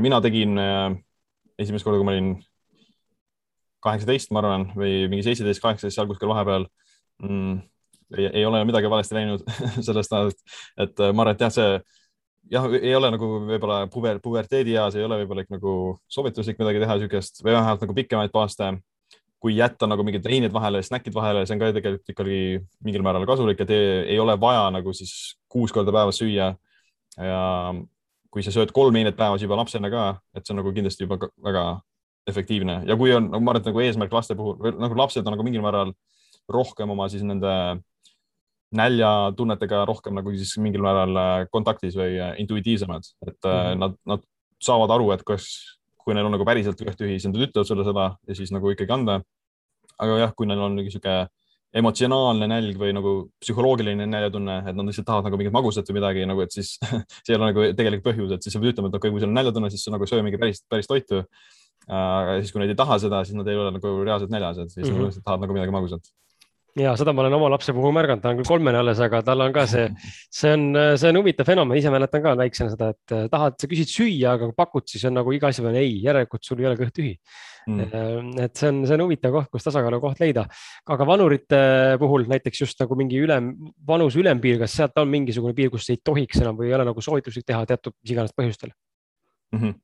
[0.00, 0.56] mina tegin
[1.58, 2.32] esimest korda, kui ma olin
[3.84, 6.68] kaheksateist, ma arvan, või mingi seitseteist, kaheksateist seal kuskil vahepeal
[7.24, 7.58] mm,.
[8.16, 9.42] Ei, ei ole midagi valesti läinud
[9.86, 10.38] sellest ajast,
[10.80, 11.74] et äh, ma arvan, et jah, see
[12.52, 15.72] jah, ei ole nagu võib-olla puber, puberteedi eas ei ole võib-olla nagu
[16.10, 18.78] soovituslik midagi teha niisugust või vähemalt nagu pikemaid paaste.
[19.38, 22.38] kui jätta nagu mingid veinid vahele, snäkid vahele, see on ka tegelikult ikkagi
[22.82, 25.12] mingil määral kasulik, et ei, ei ole vaja nagu siis
[25.46, 26.56] kuus korda päevas süüa.
[27.16, 27.42] ja
[28.30, 31.20] kui sa sööd kolm heinet päevas juba lapsena ka, et see on nagu kindlasti juba
[31.44, 31.64] väga
[32.30, 35.36] efektiivne ja kui on, nagu ma arvan, et nagu eesmärk laste puhul, nagu lapsed on
[35.36, 35.94] nagu mingil määral
[36.48, 37.54] rohkem oma siis nende
[38.78, 43.82] näljatunnetega rohkem nagu siis mingil määral äh, kontaktis või äh, intuitiivsemad, et mm -hmm.
[43.84, 44.24] nad, nad
[44.62, 45.48] saavad aru, et kas,
[45.96, 48.70] kui neil on nagu päriselt kõht tühi, siis nad ütlevad sulle seda ja siis nagu
[48.70, 49.22] ikkagi anda.
[49.98, 51.26] aga jah, kui neil on niisugune
[51.74, 53.10] emotsionaalne nälg või nagu
[53.42, 56.76] psühholoogiline näljatunne, et nad lihtsalt tahavad nagu mingit magusat või midagi nagu, et siis
[57.24, 59.24] see ei ole nagu tegelik põhjus, et siis sa pead ütlema, et okei okay,, kui
[59.24, 61.24] sul on näljatunne, siis sa nagu söö mingi päris, päris toitu.
[61.88, 64.74] Aga siis, kui nad ei taha seda, siis nad ei ole nagu reaalselt näljas, et
[64.74, 65.22] siis mm -hmm.
[65.24, 66.12] tahavad nagu midagi magusat
[66.82, 69.42] ja seda ma olen oma lapse puhul märganud, ta on küll kolmene alles, aga tal
[69.44, 69.88] on ka see,
[70.34, 70.66] see on,
[71.00, 74.34] see on huvitav fenomen, ise mäletan ka väiksena seda, et äh, tahad, sa küsid süüa,
[74.34, 76.94] aga kui pakud, siis on nagu iga asja peale ei, järelikult sul ei ole kõht
[76.98, 77.14] tühi
[77.68, 78.30] mm..
[78.44, 80.46] et see on, see on huvitav koht, kus tasakaalu koht leida.
[80.86, 81.60] aga vanurite
[82.00, 83.50] puhul näiteks just nagu mingi ülem,
[83.88, 87.04] vanuse ülempiir, kas sealt on mingisugune piir, kus ei tohiks enam või ei ole nagu
[87.04, 88.72] soovituslik teha teatud mis iganes põhjustel
[89.52, 89.60] mm?
[89.60, 89.78] -hmm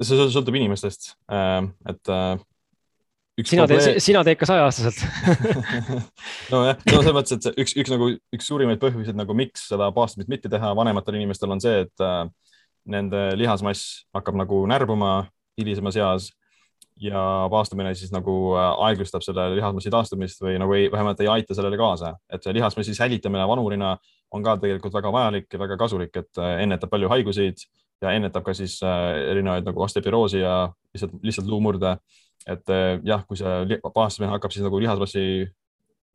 [0.00, 2.38] see sõltub inimestest, äh, et äh,
[3.46, 3.84] sina probleem...
[3.84, 5.00] teed, sina teed ka saja-aastaselt.
[6.52, 10.30] Nojah, no selles mõttes, et üks, üks nagu üks suurimaid põhjuseid nagu miks seda paastumist
[10.32, 12.24] mitte teha vanematel inimestel on see, et äh,
[12.90, 15.14] nende lihasmass hakkab nagu närbuma
[15.60, 16.30] hilisemas eas
[17.00, 17.20] ja
[17.50, 21.78] paastumine siis nagu äh, aeglustab selle lihasmassi taastumist või nagu ei, vähemalt ei aita sellele
[21.80, 23.94] kaasa, et see lihasmassi säilitamine vanurina
[24.30, 27.64] on ka tegelikult väga vajalik ja väga kasulik, et äh, ennetab palju haiguseid
[28.00, 30.54] ja ennetab ka siis äh, erinevaid nagu osteoporoosi ja
[30.94, 31.98] lihtsalt, lihtsalt luumurde
[32.48, 35.24] et eh, jah, kui see baastamine hakkab siis nagu lihasmassi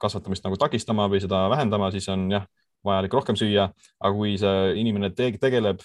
[0.01, 2.47] kasvatamist nagu takistama või seda vähendama, siis on jah,
[2.86, 3.69] vajalik rohkem süüa,
[4.01, 5.83] aga kui see inimene te tegeleb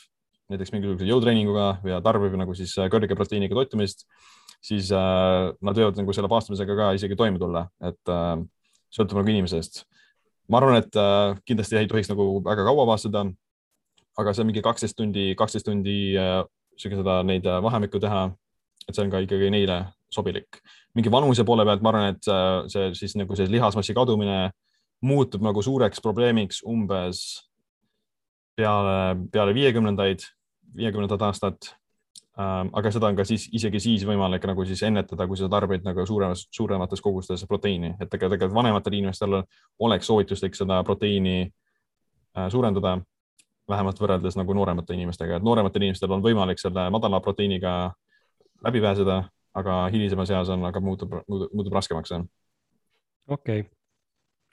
[0.51, 4.07] näiteks mingisuguse jõutreeninguga või tarbib nagu siis äh, kõrge proteiiniga toitumist,
[4.65, 8.35] siis äh, nad võivad nagu selle paastamisega ka isegi toime tulla, et äh,
[8.91, 9.85] sõltub nagu inimesest.
[10.51, 13.29] ma arvan, et äh, kindlasti ei tohiks nagu väga kaua paastada.
[14.21, 16.43] Aga see mingi kaksteist tundi, kaksteist tundi äh,
[16.81, 18.29] seda, neid äh, vahemikku teha,
[18.87, 20.63] et see on ka ikkagi neile sobilik.
[20.95, 22.31] mingi vanuse poole pealt ma arvan, et
[22.73, 24.49] see siis nagu see lihasmassi kadumine
[25.07, 27.21] muutub nagu suureks probleemiks umbes
[28.57, 30.25] peale, peale viiekümnendaid,
[30.77, 31.75] viiekümnendat aastat.
[32.41, 35.85] Ähm, aga seda on ka siis isegi siis võimalik nagu siis ennetada, kui sa tarbid
[35.85, 39.41] nagu suuremas, suuremates kogustes proteiini, et tegelikult vanematel inimestel
[39.83, 43.01] oleks soovituslik seda proteiini äh, suurendada
[43.71, 47.75] vähemalt võrreldes nagu nooremate inimestega, et noorematel inimestel on võimalik selle madala proteiiniga
[48.67, 49.23] läbi pääseda
[49.59, 52.13] aga hilisemas eas on, aga muutub, muutub raskemaks.
[52.15, 53.65] okei okay.,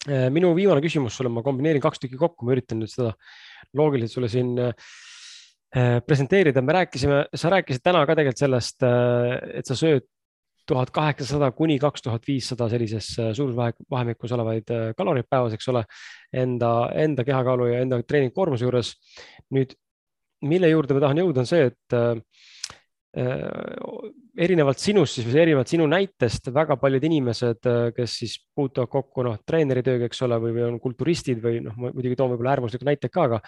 [0.10, 3.14] äh, minu viimane küsimus sulle, ma kombineerin kaks tükki kokku, ma üritan nüüd seda
[3.78, 9.70] loogiliselt sulle siin äh, presenteerida, me rääkisime, sa rääkisid täna ka tegelikult sellest, äh, et
[9.70, 10.08] sa sööd
[10.68, 15.84] tuhat kaheksasada kuni kaks tuhat viissada sellises suurusvahemikus olevaid kaloreid päevas, eks ole,
[16.36, 18.94] enda, enda kehakaalu ja enda treeningkoormuse juures.
[19.56, 19.74] nüüd,
[20.46, 21.98] mille juurde ma tahan jõuda, on see, et
[23.18, 28.92] Äh, erinevalt sinust siis või erinevalt sinu näitest väga paljud inimesed, äh, kes siis puutuvad
[28.92, 32.36] kokku noh, treeneri tööga, eks ole, või, või on kulturistid või noh, ma muidugi toon
[32.36, 33.40] võib-olla äärmuslikud näited ka, aga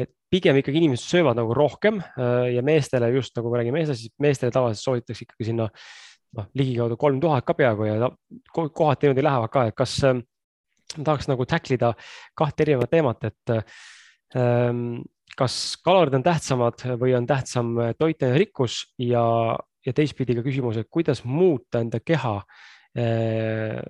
[0.00, 4.14] et pigem ikkagi inimesed söövad nagu rohkem äh, ja meestele just nagu ma räägin meestest,
[4.24, 5.68] meestele tavaliselt soovitatakse ikkagi sinna
[6.36, 8.10] noh, ligikaudu kolm tuhat ka peaaegu ja
[8.52, 10.20] kohati niimoodi lähevad ka, et kas äh,
[11.02, 11.94] tahaks nagu tacklida
[12.36, 13.54] kahte erinevat teemat, et
[14.38, 15.02] ähm,
[15.38, 19.24] kas kalorid on tähtsamad või on tähtsam toitaine rikkus ja,
[19.86, 22.36] ja teistpidi ka küsimus, et kuidas muuta enda keha
[22.94, 23.80] eh,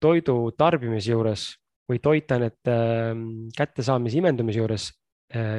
[0.00, 1.46] toidu tarbimise juures
[1.88, 3.24] või toitainete eh,
[3.56, 4.90] kättesaamise imendumise juures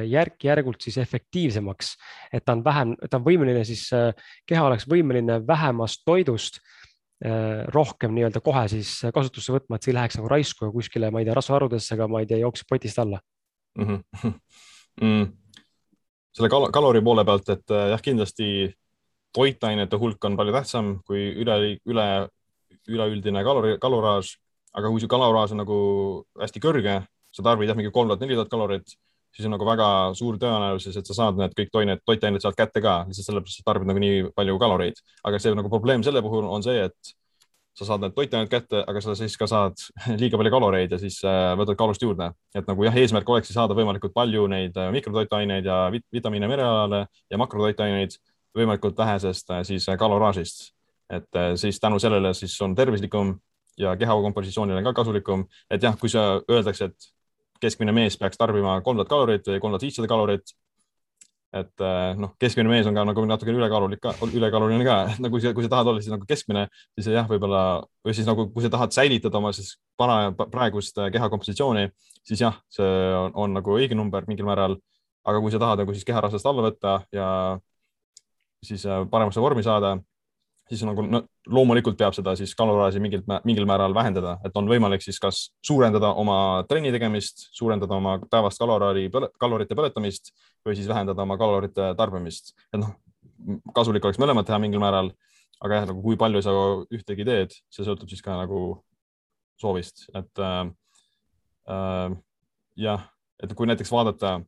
[0.08, 1.92] järk-järgult siis efektiivsemaks,
[2.32, 3.88] et ta on vähem, ta on võimeline siis,
[4.46, 6.60] keha oleks võimeline vähemast toidust
[7.72, 11.28] rohkem nii-öelda kohe siis kasutusse võtma, et see ei läheks nagu raisku kuskile, ma ei
[11.28, 13.20] tea, rasvaharudesse, aga ma ei tea, jookseb potist alla
[13.78, 13.86] mm.
[13.86, 14.34] -hmm
[15.02, 15.30] mm,?
[16.36, 18.48] selle kal kalori poole pealt, et äh, jah, kindlasti
[19.36, 21.56] toitainete hulk on palju tähtsam kui üle,
[21.88, 22.06] üle,
[22.88, 24.34] üleüldine kalori, kaloraaž,
[24.76, 25.78] aga kui su kaloraaž on nagu
[26.40, 27.00] hästi kõrge,
[27.32, 28.96] sa tarbid jah, mingi kolm tuhat, neli tuhat kalorit,
[29.36, 32.80] siis on nagu väga suur tõenäosus, et sa saad need kõik toined, toitained sealt kätte
[32.84, 35.00] ka, lihtsalt sellepärast, et tarbid nagu nii palju kaloreid.
[35.28, 37.16] aga see nagu probleem selle puhul on see, et
[37.76, 39.76] sa saad need toitained kätte, aga sa siis ka saad
[40.20, 42.30] liiga palju kaloreid ja siis äh, võtad kaalust juurde.
[42.56, 47.04] et nagu jah, eesmärk oleks saada võimalikult palju neid äh, mikrotoitaineid ja vit vitamiine merealale
[47.30, 48.16] ja makrotoitaineid
[48.56, 50.72] võimalikult vähesest äh, siis kaloraažist.
[51.10, 53.36] et siis tänu sellele siis on tervislikum
[53.78, 55.44] ja keha kompositsioonile ka kasulikum.
[55.70, 57.15] et jah, kui sa öeldakse, et
[57.62, 60.54] keskmine mees peaks tarbima kolm tuhat kalorit või kolm tuhat viissada kalorit
[61.60, 65.38] et äh, noh, keskmine mees on ka nagu natukene ülekaalulik ka, ülekaaluline ka, et nagu
[65.38, 66.66] kui sa, tahad olla siis nagu keskmine,
[66.98, 67.62] siis jah, võib-olla
[68.06, 71.88] või siis nagu, kui sa tahad säilitada oma siis para, praegust äh, keha kompositsiooni,
[72.26, 72.90] siis jah, see
[73.20, 74.78] on, on nagu õige number mingil määral.
[75.26, 77.28] aga kui sa tahad nagu siis keharasvast alla võtta ja
[78.64, 79.96] siis äh, paremasse vormi saada,
[80.68, 85.04] siis nagu no, loomulikult peab seda siis kaloraaži mingilt, mingil määral vähendada, et on võimalik
[85.04, 89.06] siis kas suurendada oma trenni tegemist, suurendada oma päevast kaloraali,
[89.40, 90.32] kalorite põletamist
[90.66, 92.54] või siis vähendada oma kalorite tarbimist.
[92.72, 92.96] et noh,
[93.74, 95.12] kasulik oleks mõlemat teha mingil määral,
[95.62, 96.54] aga jah, nagu kui palju sa
[96.92, 98.80] ühtegi teed, see sõltub siis ka nagu
[99.60, 100.64] soovist, et äh,
[101.70, 102.18] äh,
[102.82, 103.06] jah,
[103.42, 104.40] et kui näiteks vaadata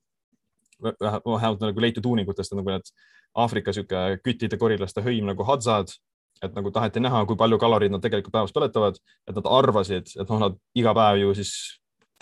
[0.83, 2.93] vähemalt nagu leitud uuringutest nagu need
[3.39, 5.91] Aafrika sihuke küttide korilaste hõim nagu hadzad,
[6.43, 10.29] et nagu taheti näha, kui palju kaloreid nad tegelikult päevas põletavad, et nad arvasid, et
[10.29, 11.55] noh, nad iga päev ju siis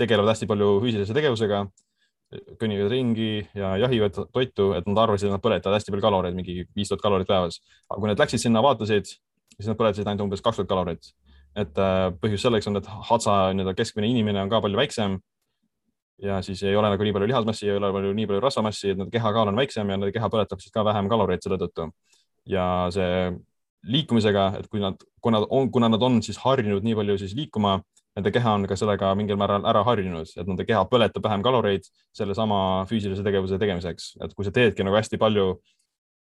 [0.00, 1.64] tegelevad hästi palju füüsilise tegevusega,
[2.60, 6.64] kõnnivad ringi ja jahivad toitu, et nad arvasid, et nad põletavad hästi palju kaloreid, mingi
[6.76, 7.60] viis tuhat kalorit päevas.
[7.90, 9.12] aga kui nad läksid sinna, vaatasid,
[9.54, 11.12] siis nad põletasid ainult umbes kaks tuhat kalorit.
[11.56, 15.18] et äh, põhjus selleks on, et hatsa nii-öelda keskmine inimene on ka palju väiksem.
[16.22, 18.98] ja siis ei ole nagu nii palju lihasmassi, ei ole palju, nii palju rasvamassi, et
[18.98, 21.90] nende kehakaal on väiksem ja nende keha põletab siis ka vähem kaloreid selle tõttu.
[22.46, 23.30] ja see
[23.86, 27.78] liikumisega, et kui nad, kuna on, kuna nad on siis harjunud nii palju siis liikuma,
[28.16, 31.86] nende keha on ka sellega mingil määral ära harjunud, et nende keha põletab vähem kaloreid
[32.16, 32.58] sellesama
[32.90, 35.56] füüsilise tegevuse tegemiseks, et kui sa teedki nagu hästi palju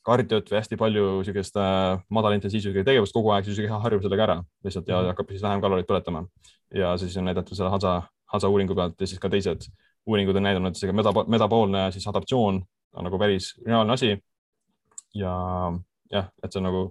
[0.06, 4.38] kardiot või hästi palju niisugust äh, madalintensiivsusega tegevust kogu aeg, siis keha harjub sellega ära
[4.66, 5.12] lihtsalt ja mhm.
[5.14, 6.24] hakkab siis vähem kaloreid põletama.
[6.76, 8.02] ja siis on näidatud selle Hadza,
[8.34, 9.68] Hadza uuringu pealt ja siis ka teised
[10.08, 12.62] uuringud on näidanud, et see metaboolne siis adaptatsioon
[12.94, 14.16] on nagu päris reaalne asi.
[15.16, 15.34] ja
[16.12, 16.84] jah, et see on nagu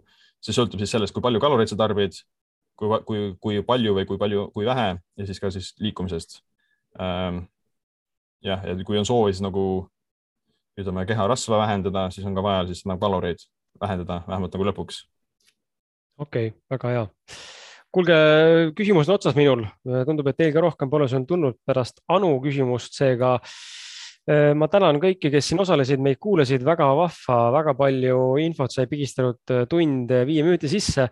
[0.44, 2.16] see sõltub siis sellest, kui palju kaloreid sa tarbid,
[2.78, 6.40] kui, kui, kui palju või kui palju, kui vähe ja siis ka siis liikumisest
[7.02, 7.46] ähm,.
[8.44, 9.64] jah, ja kui on soovi siis nagu
[10.78, 13.42] ütleme, keharasva vähendada, siis on ka vaja siis nagu kaloreid
[13.80, 15.02] vähendada, vähemalt nagu lõpuks.
[16.18, 17.06] okei okay,, väga hea.
[17.94, 18.18] kuulge,
[18.78, 19.66] küsimus on otsas minul,
[20.06, 23.38] tundub, et teil ka rohkem pole see on tulnud pärast Anu küsimust, seega
[24.28, 29.54] ma tänan kõiki, kes siin osalesid, meid kuulasid, väga vahva, väga palju infot sai pigistanud
[29.54, 31.08] äh, tund viie minuti sisse.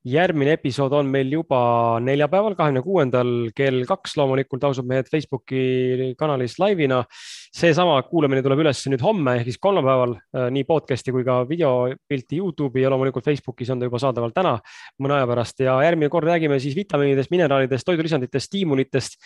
[0.00, 6.56] järgmine episood on meil juba neljapäeval, kahekümne kuuendal kell kaks, loomulikult ausad mehed Facebooki kanalis
[6.58, 7.04] laivina.
[7.52, 12.40] seesama kuulamine tuleb üles nüüd homme ehk siis kolmapäeval äh, nii podcast'i kui ka videopilti
[12.40, 14.56] Youtube'i ja loomulikult Facebookis on ta juba saadaval täna
[14.98, 19.20] mõne aja pärast ja järgmine kord räägime siis vitamiinidest, mineraalidest, toidulisanditest, stiimulitest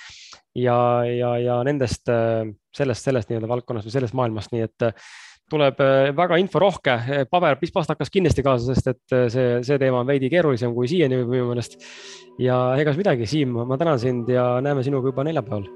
[0.55, 0.79] ja,
[1.09, 2.45] ja, ja nendest, äh,
[2.75, 5.09] sellest, sellest nii-öelda valdkonnast või sellest maailmast, nii et äh,
[5.51, 6.99] tuleb äh, väga inforohke,
[7.31, 11.21] paber, pispast hakkas kindlasti kaasa, sest et see, see teema on veidi keerulisem kui siiani
[11.25, 11.77] minu meelest.
[12.43, 15.69] ja egas midagi, Siim, ma tänan sind ja näeme sinuga juba neljapäeval.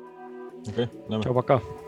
[0.69, 1.23] okei okay,, näeme.
[1.23, 1.88] tšau, pakaa